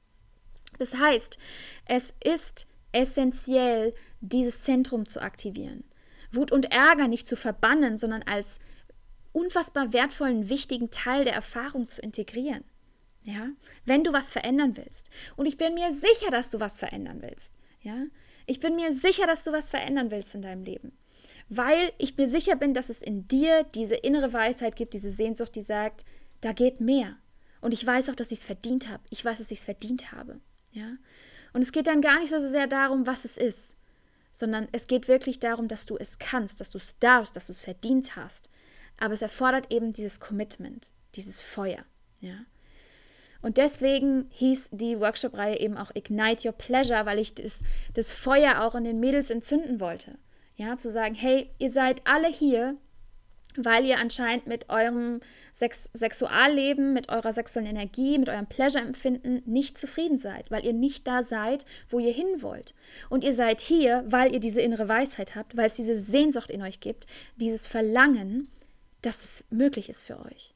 Das 0.77 0.97
heißt, 0.97 1.37
es 1.85 2.13
ist 2.21 2.67
essentiell, 2.91 3.93
dieses 4.19 4.59
Zentrum 4.59 5.07
zu 5.07 5.21
aktivieren. 5.21 5.85
Wut 6.33 6.51
und 6.51 6.69
Ärger 6.69 7.07
nicht 7.07 7.25
zu 7.25 7.37
verbannen, 7.37 7.95
sondern 7.95 8.23
als 8.23 8.59
unfassbar 9.31 9.93
wertvollen, 9.93 10.49
wichtigen 10.49 10.91
Teil 10.91 11.23
der 11.23 11.33
Erfahrung 11.33 11.87
zu 11.87 12.01
integrieren. 12.01 12.65
Ja, 13.23 13.51
wenn 13.85 14.03
du 14.03 14.11
was 14.11 14.33
verändern 14.33 14.75
willst. 14.75 15.11
Und 15.37 15.45
ich 15.45 15.55
bin 15.55 15.75
mir 15.75 15.93
sicher, 15.93 16.29
dass 16.29 16.49
du 16.49 16.59
was 16.59 16.77
verändern 16.77 17.21
willst. 17.21 17.53
Ja, 17.79 18.03
ich 18.49 18.59
bin 18.59 18.75
mir 18.75 18.91
sicher, 18.91 19.27
dass 19.27 19.43
du 19.43 19.51
was 19.51 19.69
verändern 19.69 20.09
willst 20.09 20.33
in 20.33 20.41
deinem 20.41 20.63
Leben. 20.63 20.91
Weil 21.49 21.93
ich 21.99 22.17
mir 22.17 22.27
sicher 22.27 22.55
bin, 22.55 22.73
dass 22.73 22.89
es 22.89 23.01
in 23.01 23.27
dir 23.27 23.63
diese 23.75 23.95
innere 23.95 24.33
Weisheit 24.33 24.75
gibt, 24.75 24.95
diese 24.95 25.11
Sehnsucht, 25.11 25.53
die 25.55 25.61
sagt, 25.61 26.03
da 26.41 26.51
geht 26.51 26.81
mehr. 26.81 27.17
Und 27.61 27.73
ich 27.73 27.85
weiß 27.85 28.09
auch, 28.09 28.15
dass 28.15 28.31
ich 28.31 28.39
es 28.39 28.45
verdient 28.45 28.89
habe. 28.89 29.03
Ich 29.11 29.23
weiß, 29.23 29.37
dass 29.37 29.51
ich 29.51 29.59
es 29.59 29.65
verdient 29.65 30.11
habe. 30.11 30.39
Ja? 30.71 30.97
Und 31.53 31.61
es 31.61 31.71
geht 31.71 31.85
dann 31.85 32.01
gar 32.01 32.19
nicht 32.19 32.31
so 32.31 32.39
sehr 32.39 32.65
darum, 32.65 33.05
was 33.05 33.23
es 33.23 33.37
ist, 33.37 33.75
sondern 34.31 34.67
es 34.71 34.87
geht 34.87 35.07
wirklich 35.07 35.39
darum, 35.39 35.67
dass 35.67 35.85
du 35.85 35.97
es 35.97 36.17
kannst, 36.17 36.59
dass 36.59 36.71
du 36.71 36.79
es 36.79 36.97
darfst, 36.99 37.35
dass 37.35 37.47
du 37.47 37.51
es 37.51 37.63
verdient 37.63 38.15
hast. 38.15 38.49
Aber 38.97 39.13
es 39.13 39.21
erfordert 39.21 39.71
eben 39.71 39.93
dieses 39.93 40.19
Commitment, 40.19 40.89
dieses 41.15 41.39
Feuer. 41.39 41.85
Ja? 42.19 42.45
Und 43.41 43.57
deswegen 43.57 44.27
hieß 44.31 44.69
die 44.71 44.99
Workshop-Reihe 44.99 45.59
eben 45.59 45.77
auch 45.77 45.91
Ignite 45.93 46.47
Your 46.47 46.53
Pleasure, 46.53 47.05
weil 47.05 47.19
ich 47.19 47.35
das, 47.35 47.61
das 47.93 48.11
Feuer 48.11 48.61
auch 48.63 48.75
in 48.75 48.83
den 48.83 48.99
Mädels 48.99 49.29
entzünden 49.29 49.79
wollte. 49.79 50.17
Ja, 50.55 50.77
zu 50.77 50.89
sagen, 50.89 51.15
hey, 51.15 51.49
ihr 51.57 51.71
seid 51.71 52.01
alle 52.05 52.27
hier, 52.27 52.75
weil 53.55 53.85
ihr 53.85 53.97
anscheinend 53.97 54.45
mit 54.45 54.69
eurem 54.69 55.21
Sex 55.53 55.89
Sexualleben, 55.93 56.93
mit 56.93 57.09
eurer 57.09 57.33
sexuellen 57.33 57.69
Energie, 57.69 58.17
mit 58.17 58.29
eurem 58.29 58.45
Pleasure-Empfinden 58.45 59.41
nicht 59.45 59.77
zufrieden 59.77 60.19
seid, 60.19 60.51
weil 60.51 60.65
ihr 60.65 60.73
nicht 60.73 61.07
da 61.07 61.23
seid, 61.23 61.65
wo 61.89 61.99
ihr 61.99 62.13
hin 62.13 62.41
wollt. 62.41 62.73
Und 63.09 63.23
ihr 63.23 63.33
seid 63.33 63.61
hier, 63.61 64.03
weil 64.07 64.33
ihr 64.33 64.39
diese 64.39 64.61
innere 64.61 64.87
Weisheit 64.87 65.35
habt, 65.35 65.57
weil 65.57 65.67
es 65.67 65.75
diese 65.75 65.95
Sehnsucht 65.95 66.49
in 66.49 66.61
euch 66.61 66.79
gibt, 66.79 67.07
dieses 67.37 67.67
Verlangen, 67.67 68.49
dass 69.01 69.23
es 69.23 69.43
möglich 69.49 69.89
ist 69.89 70.03
für 70.03 70.19
euch. 70.25 70.53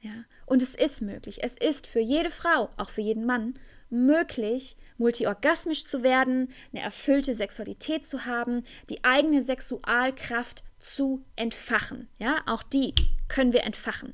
Ja? 0.00 0.24
Und 0.46 0.62
es 0.62 0.74
ist 0.74 1.02
möglich. 1.02 1.42
Es 1.42 1.56
ist 1.56 1.86
für 1.86 2.00
jede 2.00 2.30
Frau, 2.30 2.70
auch 2.76 2.90
für 2.90 3.02
jeden 3.02 3.26
Mann, 3.26 3.58
möglich, 3.90 4.76
multiorgasmisch 4.96 5.84
zu 5.84 6.02
werden, 6.02 6.52
eine 6.72 6.82
erfüllte 6.82 7.34
Sexualität 7.34 8.06
zu 8.06 8.24
haben, 8.24 8.64
die 8.88 9.04
eigene 9.04 9.42
Sexualkraft 9.42 10.64
zu 10.78 11.24
entfachen. 11.36 12.08
Ja, 12.18 12.42
auch 12.46 12.62
die 12.62 12.94
können 13.28 13.52
wir 13.52 13.64
entfachen. 13.64 14.10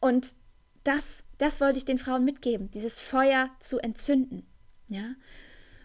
Und 0.00 0.34
das, 0.84 1.24
das 1.38 1.60
wollte 1.60 1.78
ich 1.78 1.84
den 1.84 1.98
Frauen 1.98 2.24
mitgeben, 2.24 2.70
dieses 2.70 3.00
Feuer 3.00 3.50
zu 3.60 3.78
entzünden. 3.78 4.46
Ja. 4.88 5.14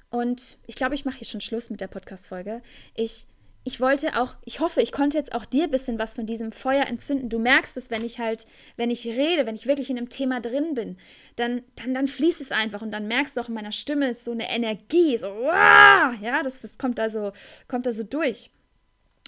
Und 0.09 0.57
ich 0.67 0.75
glaube, 0.75 0.95
ich 0.95 1.05
mache 1.05 1.17
hier 1.17 1.27
schon 1.27 1.41
Schluss 1.41 1.69
mit 1.69 1.81
der 1.81 1.87
Podcast-Folge. 1.87 2.61
Ich 2.93 3.27
ich 3.63 3.79
wollte 3.79 4.19
auch, 4.19 4.35
ich 4.43 4.59
hoffe, 4.59 4.81
ich 4.81 4.91
konnte 4.91 5.17
jetzt 5.17 5.33
auch 5.33 5.45
dir 5.45 5.65
ein 5.65 5.71
bisschen 5.71 5.99
was 5.99 6.15
von 6.15 6.25
diesem 6.25 6.51
Feuer 6.51 6.87
entzünden. 6.87 7.29
Du 7.29 7.37
merkst 7.37 7.77
es, 7.77 7.91
wenn 7.91 8.03
ich 8.03 8.19
halt, 8.19 8.47
wenn 8.75 8.89
ich 8.89 9.05
rede, 9.05 9.45
wenn 9.45 9.55
ich 9.55 9.67
wirklich 9.67 9.89
in 9.91 9.97
einem 9.97 10.09
Thema 10.09 10.39
drin 10.39 10.73
bin, 10.73 10.97
dann, 11.35 11.61
dann, 11.75 11.93
dann 11.93 12.07
fließt 12.07 12.41
es 12.41 12.51
einfach 12.51 12.81
und 12.81 12.91
dann 12.91 13.07
merkst 13.07 13.37
du 13.37 13.41
auch 13.41 13.49
in 13.49 13.53
meiner 13.53 13.71
Stimme 13.71 14.09
ist 14.09 14.23
so 14.23 14.31
eine 14.31 14.49
Energie, 14.49 15.15
so, 15.17 15.27
wow, 15.27 16.15
ja, 16.21 16.41
das, 16.43 16.61
das 16.61 16.79
kommt 16.79 16.97
da 16.97 17.09
so, 17.09 17.33
kommt 17.67 17.85
da 17.85 17.91
so 17.91 18.03
durch. 18.03 18.49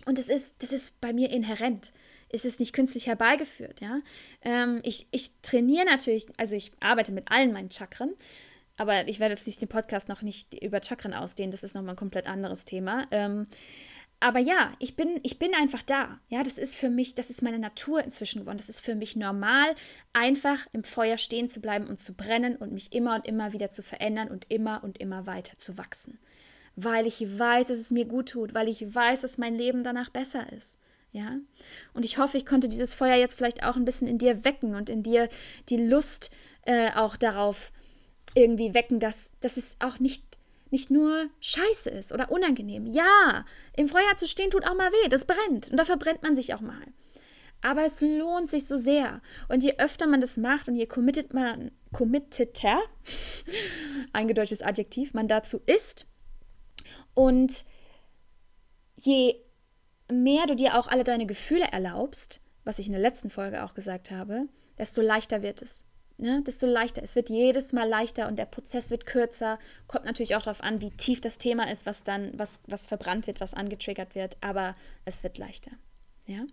Und 0.05 0.17
das 0.17 0.29
ist, 0.29 0.61
das 0.63 0.73
ist 0.73 0.99
bei 0.99 1.13
mir 1.13 1.29
inhärent. 1.29 1.91
Es 2.29 2.43
ist 2.43 2.59
nicht 2.59 2.73
künstlich 2.73 3.05
herbeigeführt, 3.05 3.81
ja. 3.81 3.99
Ähm, 4.41 4.79
ich, 4.83 5.07
ich 5.11 5.39
trainiere 5.43 5.85
natürlich, 5.85 6.25
also 6.37 6.55
ich 6.55 6.71
arbeite 6.79 7.11
mit 7.11 7.29
allen 7.29 7.53
meinen 7.53 7.69
Chakren, 7.69 8.15
aber 8.77 9.07
ich 9.07 9.19
werde 9.19 9.35
jetzt 9.35 9.45
nicht 9.45 9.61
den 9.61 9.69
Podcast 9.69 10.09
noch 10.09 10.23
nicht 10.23 10.55
über 10.63 10.81
Chakren 10.81 11.13
ausdehnen, 11.13 11.51
das 11.51 11.63
ist 11.63 11.75
nochmal 11.75 11.93
ein 11.93 11.97
komplett 11.97 12.25
anderes 12.25 12.65
Thema. 12.65 13.05
Ähm, 13.11 13.45
aber 14.23 14.39
ja, 14.39 14.71
ich 14.79 14.95
bin, 14.95 15.19
ich 15.23 15.37
bin 15.37 15.53
einfach 15.53 15.83
da. 15.83 16.17
Ja, 16.29 16.43
das 16.43 16.57
ist 16.57 16.77
für 16.77 16.89
mich, 16.89 17.13
das 17.13 17.29
ist 17.29 17.41
meine 17.41 17.59
Natur 17.59 18.01
inzwischen 18.01 18.39
geworden. 18.39 18.57
Das 18.57 18.69
ist 18.69 18.79
für 18.79 18.95
mich 18.95 19.17
normal, 19.17 19.75
einfach 20.13 20.65
im 20.71 20.85
Feuer 20.85 21.17
stehen 21.17 21.49
zu 21.49 21.59
bleiben 21.59 21.87
und 21.87 21.99
zu 21.99 22.13
brennen 22.13 22.55
und 22.55 22.71
mich 22.71 22.93
immer 22.93 23.15
und 23.15 23.27
immer 23.27 23.51
wieder 23.51 23.69
zu 23.69 23.83
verändern 23.83 24.29
und 24.29 24.45
immer 24.47 24.81
und 24.81 24.97
immer 24.97 25.27
weiter 25.27 25.57
zu 25.57 25.77
wachsen. 25.77 26.19
Weil 26.77 27.05
ich 27.05 27.37
weiß, 27.37 27.67
dass 27.67 27.77
es 27.77 27.91
mir 27.91 28.05
gut 28.05 28.29
tut, 28.29 28.53
weil 28.53 28.69
ich 28.69 28.95
weiß, 28.95 29.21
dass 29.21 29.37
mein 29.37 29.55
Leben 29.55 29.83
danach 29.83 30.09
besser 30.09 30.53
ist. 30.53 30.79
Ja? 31.11 31.39
Und 31.93 32.05
ich 32.05 32.17
hoffe, 32.17 32.37
ich 32.37 32.45
konnte 32.45 32.69
dieses 32.69 32.93
Feuer 32.93 33.15
jetzt 33.15 33.35
vielleicht 33.35 33.63
auch 33.63 33.75
ein 33.75 33.83
bisschen 33.83 34.07
in 34.07 34.19
dir 34.19 34.45
wecken 34.45 34.75
und 34.75 34.89
in 34.89 35.03
dir 35.03 35.27
die 35.67 35.85
Lust 35.85 36.31
äh, 36.61 36.91
auch 36.93 37.17
darauf 37.17 37.73
irgendwie 38.35 38.73
wecken, 38.73 39.01
dass, 39.01 39.31
dass 39.41 39.57
es 39.57 39.75
auch 39.79 39.99
nicht 39.99 40.23
nicht 40.73 40.89
nur 40.89 41.29
scheiße 41.39 41.89
ist 41.91 42.11
oder 42.11 42.31
unangenehm. 42.31 42.87
Ja, 42.87 43.45
im 43.77 43.87
Feuer 43.87 44.15
zu 44.17 44.27
stehen 44.27 44.49
tut 44.49 44.65
auch 44.65 44.75
mal 44.75 44.91
weh, 44.91 45.07
das 45.07 45.25
brennt 45.25 45.69
und 45.69 45.77
da 45.77 45.85
verbrennt 45.85 46.23
man 46.23 46.35
sich 46.35 46.53
auch 46.55 46.61
mal. 46.61 46.83
Aber 47.61 47.85
es 47.85 48.01
lohnt 48.01 48.49
sich 48.49 48.65
so 48.65 48.75
sehr. 48.75 49.21
Und 49.47 49.63
je 49.63 49.77
öfter 49.77 50.07
man 50.07 50.19
das 50.19 50.35
macht 50.35 50.67
und 50.67 50.75
je 50.75 50.87
committed 50.87 51.33
man, 51.33 51.71
committeter, 51.93 52.81
eingedeutschtes 54.13 54.63
Adjektiv, 54.63 55.13
man 55.13 55.27
dazu 55.27 55.61
ist 55.67 56.07
und 57.13 57.63
je 58.95 59.35
mehr 60.11 60.47
du 60.47 60.55
dir 60.55 60.77
auch 60.77 60.87
alle 60.87 61.03
deine 61.03 61.27
Gefühle 61.27 61.65
erlaubst, 61.71 62.41
was 62.63 62.79
ich 62.79 62.87
in 62.87 62.93
der 62.93 63.01
letzten 63.01 63.29
Folge 63.29 63.63
auch 63.63 63.75
gesagt 63.75 64.09
habe, 64.09 64.47
desto 64.79 65.01
leichter 65.01 65.43
wird 65.43 65.61
es 65.61 65.85
ne, 66.17 66.41
desto 66.45 66.67
leichter. 66.67 67.01
Es 67.03 67.15
wird 67.15 67.29
jedes 67.29 67.71
Mal 67.73 67.87
leichter 67.87 68.27
und 68.27 68.37
der 68.37 68.45
Prozess 68.45 68.89
wird 68.89 69.05
kürzer. 69.05 69.59
Kommt 69.87 70.05
natürlich 70.05 70.35
auch 70.35 70.43
darauf 70.43 70.63
an, 70.63 70.81
wie 70.81 70.91
tief 70.91 71.21
das 71.21 71.37
Thema 71.37 71.71
ist, 71.71 71.85
was 71.85 72.03
dann, 72.03 72.37
was, 72.37 72.59
was 72.67 72.87
verbrannt 72.87 73.27
wird, 73.27 73.39
was 73.41 73.53
angetriggert 73.53 74.15
wird, 74.15 74.37
aber 74.41 74.75
es 75.05 75.23
wird 75.23 75.37
leichter. 75.37 75.71
Ja? 76.25 76.45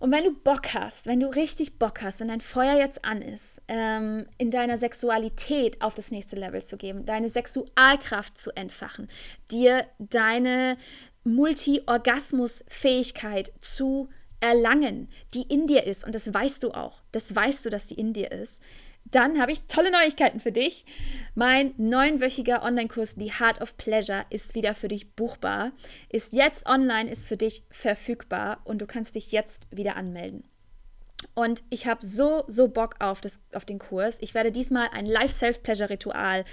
Und 0.00 0.10
wenn 0.12 0.24
du 0.24 0.34
Bock 0.34 0.74
hast, 0.74 1.06
wenn 1.06 1.20
du 1.20 1.28
richtig 1.28 1.78
Bock 1.78 2.02
hast 2.02 2.20
und 2.20 2.28
dein 2.28 2.42
Feuer 2.42 2.76
jetzt 2.76 3.06
an 3.06 3.22
ist, 3.22 3.62
ähm, 3.68 4.26
in 4.36 4.50
deiner 4.50 4.76
Sexualität 4.76 5.80
auf 5.80 5.94
das 5.94 6.10
nächste 6.10 6.36
Level 6.36 6.62
zu 6.62 6.76
geben, 6.76 7.06
deine 7.06 7.30
Sexualkraft 7.30 8.36
zu 8.36 8.54
entfachen, 8.54 9.08
dir 9.50 9.86
deine 9.98 10.76
Multi-Orgasmus-Fähigkeit 11.24 13.52
zu 13.60 14.08
erlangen, 14.44 15.08
die 15.32 15.42
in 15.42 15.66
dir 15.66 15.84
ist, 15.84 16.04
und 16.04 16.14
das 16.14 16.32
weißt 16.32 16.62
du 16.62 16.72
auch, 16.72 17.00
das 17.12 17.34
weißt 17.34 17.64
du, 17.64 17.70
dass 17.70 17.86
die 17.86 17.94
in 17.94 18.12
dir 18.12 18.30
ist, 18.30 18.60
dann 19.10 19.40
habe 19.40 19.52
ich 19.52 19.62
tolle 19.62 19.90
Neuigkeiten 19.90 20.40
für 20.40 20.52
dich. 20.52 20.84
Mein 21.34 21.74
neunwöchiger 21.76 22.62
Online-Kurs 22.62 23.16
The 23.18 23.32
Heart 23.32 23.60
of 23.60 23.76
Pleasure 23.76 24.24
ist 24.30 24.54
wieder 24.54 24.74
für 24.74 24.88
dich 24.88 25.12
buchbar, 25.12 25.72
ist 26.10 26.32
jetzt 26.32 26.66
online, 26.66 27.10
ist 27.10 27.26
für 27.26 27.36
dich 27.36 27.64
verfügbar 27.70 28.60
und 28.64 28.80
du 28.80 28.86
kannst 28.86 29.14
dich 29.14 29.32
jetzt 29.32 29.66
wieder 29.70 29.96
anmelden. 29.96 30.44
Und 31.34 31.64
ich 31.70 31.86
habe 31.86 32.04
so, 32.04 32.44
so 32.48 32.68
Bock 32.68 32.96
auf, 32.98 33.20
das, 33.20 33.40
auf 33.54 33.64
den 33.64 33.78
Kurs. 33.78 34.18
Ich 34.20 34.34
werde 34.34 34.52
diesmal 34.52 34.88
ein 34.92 35.06
Life-Self-Pleasure-Ritual 35.06 36.44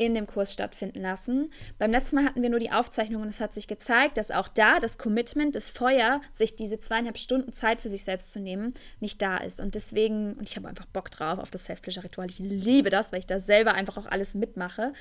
in 0.00 0.14
dem 0.14 0.26
Kurs 0.26 0.50
stattfinden 0.50 1.02
lassen. 1.02 1.52
Beim 1.78 1.90
letzten 1.90 2.16
Mal 2.16 2.24
hatten 2.24 2.40
wir 2.40 2.48
nur 2.48 2.58
die 2.58 2.72
Aufzeichnung 2.72 3.20
und 3.20 3.28
es 3.28 3.38
hat 3.38 3.52
sich 3.52 3.68
gezeigt, 3.68 4.16
dass 4.16 4.30
auch 4.30 4.48
da 4.48 4.80
das 4.80 4.96
Commitment, 4.96 5.54
das 5.54 5.68
Feuer, 5.68 6.22
sich 6.32 6.56
diese 6.56 6.78
zweieinhalb 6.78 7.18
Stunden 7.18 7.52
Zeit 7.52 7.82
für 7.82 7.90
sich 7.90 8.02
selbst 8.02 8.32
zu 8.32 8.40
nehmen, 8.40 8.72
nicht 9.00 9.20
da 9.20 9.36
ist. 9.36 9.60
Und 9.60 9.74
deswegen, 9.74 10.32
und 10.32 10.48
ich 10.48 10.56
habe 10.56 10.68
einfach 10.68 10.86
Bock 10.86 11.10
drauf 11.10 11.38
auf 11.38 11.50
das 11.50 11.66
Self-Pleasure-Ritual. 11.66 12.30
Ich 12.30 12.38
liebe 12.38 12.88
das, 12.88 13.12
weil 13.12 13.18
ich 13.18 13.26
da 13.26 13.38
selber 13.38 13.74
einfach 13.74 13.98
auch 13.98 14.06
alles 14.06 14.34
mitmache. 14.34 14.94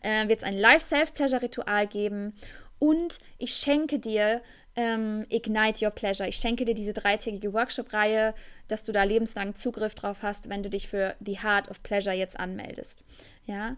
Äh, 0.00 0.26
wird 0.28 0.38
es 0.38 0.44
ein 0.44 0.56
Live-Self-Pleasure-Ritual 0.56 1.86
geben. 1.86 2.32
Und 2.78 3.18
ich 3.36 3.52
schenke 3.52 3.98
dir 3.98 4.40
ähm, 4.74 5.26
Ignite 5.28 5.84
Your 5.84 5.90
Pleasure. 5.90 6.26
Ich 6.26 6.36
schenke 6.36 6.64
dir 6.64 6.74
diese 6.74 6.94
dreitägige 6.94 7.52
Workshop-Reihe, 7.52 8.34
dass 8.68 8.84
du 8.84 8.92
da 8.92 9.02
lebenslang 9.02 9.54
Zugriff 9.54 9.94
drauf 9.94 10.18
hast, 10.22 10.48
wenn 10.48 10.62
du 10.62 10.70
dich 10.70 10.88
für 10.88 11.14
The 11.20 11.40
Heart 11.42 11.70
of 11.70 11.82
Pleasure 11.82 12.14
jetzt 12.14 12.40
anmeldest. 12.40 13.04
Ja, 13.44 13.76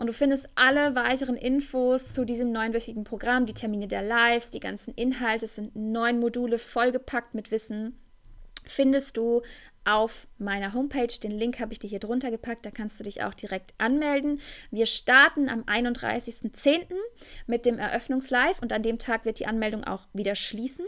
und 0.00 0.06
du 0.06 0.14
findest 0.14 0.48
alle 0.54 0.94
weiteren 0.94 1.36
Infos 1.36 2.10
zu 2.10 2.24
diesem 2.24 2.52
neunwöchigen 2.52 3.04
Programm, 3.04 3.44
die 3.44 3.52
Termine 3.52 3.86
der 3.86 4.00
Lives, 4.00 4.48
die 4.48 4.58
ganzen 4.58 4.94
Inhalte, 4.94 5.44
es 5.44 5.56
sind 5.56 5.76
neun 5.76 6.18
Module 6.18 6.58
vollgepackt 6.58 7.34
mit 7.34 7.50
Wissen, 7.50 7.98
findest 8.64 9.18
du 9.18 9.42
auf 9.84 10.26
meiner 10.38 10.72
Homepage. 10.72 11.12
Den 11.22 11.32
Link 11.32 11.60
habe 11.60 11.74
ich 11.74 11.80
dir 11.80 11.88
hier 11.88 11.98
drunter 11.98 12.30
gepackt, 12.30 12.64
da 12.64 12.70
kannst 12.70 12.98
du 12.98 13.04
dich 13.04 13.22
auch 13.22 13.34
direkt 13.34 13.74
anmelden. 13.76 14.40
Wir 14.70 14.86
starten 14.86 15.50
am 15.50 15.64
31.10. 15.64 16.86
mit 17.46 17.66
dem 17.66 17.78
Eröffnungslive 17.78 18.62
und 18.62 18.72
an 18.72 18.82
dem 18.82 18.98
Tag 18.98 19.26
wird 19.26 19.38
die 19.38 19.46
Anmeldung 19.46 19.84
auch 19.84 20.06
wieder 20.14 20.34
schließen. 20.34 20.86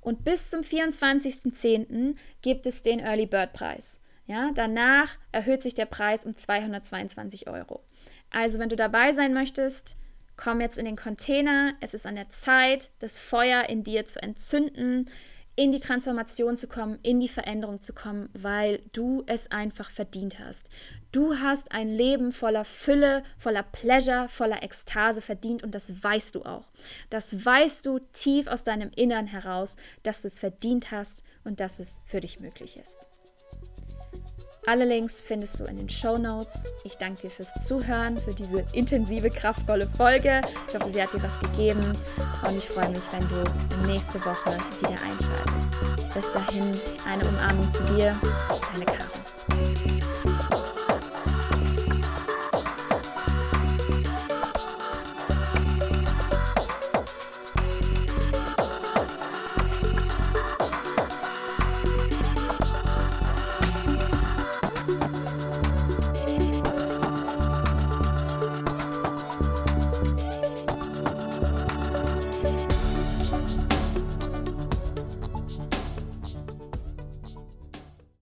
Und 0.00 0.24
bis 0.24 0.50
zum 0.50 0.62
24.10. 0.62 2.16
gibt 2.42 2.66
es 2.66 2.82
den 2.82 2.98
Early 2.98 3.26
Bird 3.26 3.52
Preis. 3.52 4.00
Ja, 4.26 4.50
danach 4.54 5.16
erhöht 5.32 5.62
sich 5.62 5.74
der 5.74 5.86
Preis 5.86 6.26
um 6.26 6.36
222 6.36 7.48
Euro. 7.48 7.82
Also, 8.30 8.58
wenn 8.58 8.68
du 8.68 8.76
dabei 8.76 9.12
sein 9.12 9.32
möchtest, 9.32 9.96
komm 10.36 10.60
jetzt 10.60 10.78
in 10.78 10.86
den 10.86 10.96
Container. 10.96 11.74
Es 11.80 11.92
ist 11.92 12.06
an 12.06 12.16
der 12.16 12.30
Zeit, 12.30 12.90
das 13.00 13.18
Feuer 13.18 13.68
in 13.68 13.84
dir 13.84 14.06
zu 14.06 14.22
entzünden, 14.22 15.10
in 15.58 15.72
die 15.72 15.80
Transformation 15.80 16.56
zu 16.56 16.68
kommen, 16.68 17.00
in 17.02 17.18
die 17.18 17.28
Veränderung 17.28 17.80
zu 17.80 17.92
kommen, 17.92 18.30
weil 18.32 18.80
du 18.92 19.24
es 19.26 19.50
einfach 19.50 19.90
verdient 19.90 20.38
hast. 20.38 20.70
Du 21.10 21.40
hast 21.40 21.72
ein 21.72 21.88
Leben 21.88 22.30
voller 22.30 22.64
Fülle, 22.64 23.24
voller 23.36 23.64
Pleasure, 23.64 24.28
voller 24.28 24.62
Ekstase 24.62 25.20
verdient 25.20 25.64
und 25.64 25.74
das 25.74 26.04
weißt 26.04 26.36
du 26.36 26.44
auch. 26.44 26.68
Das 27.10 27.44
weißt 27.44 27.84
du 27.86 27.98
tief 28.12 28.46
aus 28.46 28.62
deinem 28.62 28.92
Innern 28.94 29.26
heraus, 29.26 29.76
dass 30.04 30.22
du 30.22 30.28
es 30.28 30.38
verdient 30.38 30.92
hast 30.92 31.24
und 31.42 31.58
dass 31.58 31.80
es 31.80 31.98
für 32.04 32.20
dich 32.20 32.38
möglich 32.38 32.76
ist. 32.76 33.08
Alle 34.68 34.84
Links 34.84 35.22
findest 35.22 35.58
du 35.58 35.64
in 35.64 35.78
den 35.78 35.88
Show 35.88 36.18
Notes. 36.18 36.68
Ich 36.84 36.98
danke 36.98 37.22
dir 37.22 37.30
fürs 37.30 37.54
Zuhören, 37.66 38.20
für 38.20 38.34
diese 38.34 38.66
intensive, 38.74 39.30
kraftvolle 39.30 39.88
Folge. 39.88 40.42
Ich 40.68 40.74
hoffe, 40.74 40.90
sie 40.90 41.02
hat 41.02 41.14
dir 41.14 41.22
was 41.22 41.40
gegeben 41.40 41.96
und 42.46 42.58
ich 42.58 42.68
freue 42.68 42.90
mich, 42.90 43.04
wenn 43.10 43.26
du 43.30 43.86
nächste 43.86 44.22
Woche 44.26 44.58
wieder 44.80 44.90
einschaltest. 44.90 46.12
Bis 46.12 46.30
dahin, 46.32 46.78
eine 47.06 47.26
Umarmung 47.26 47.72
zu 47.72 47.82
dir, 47.84 48.14
deine 48.70 48.84
Caro. 48.84 50.07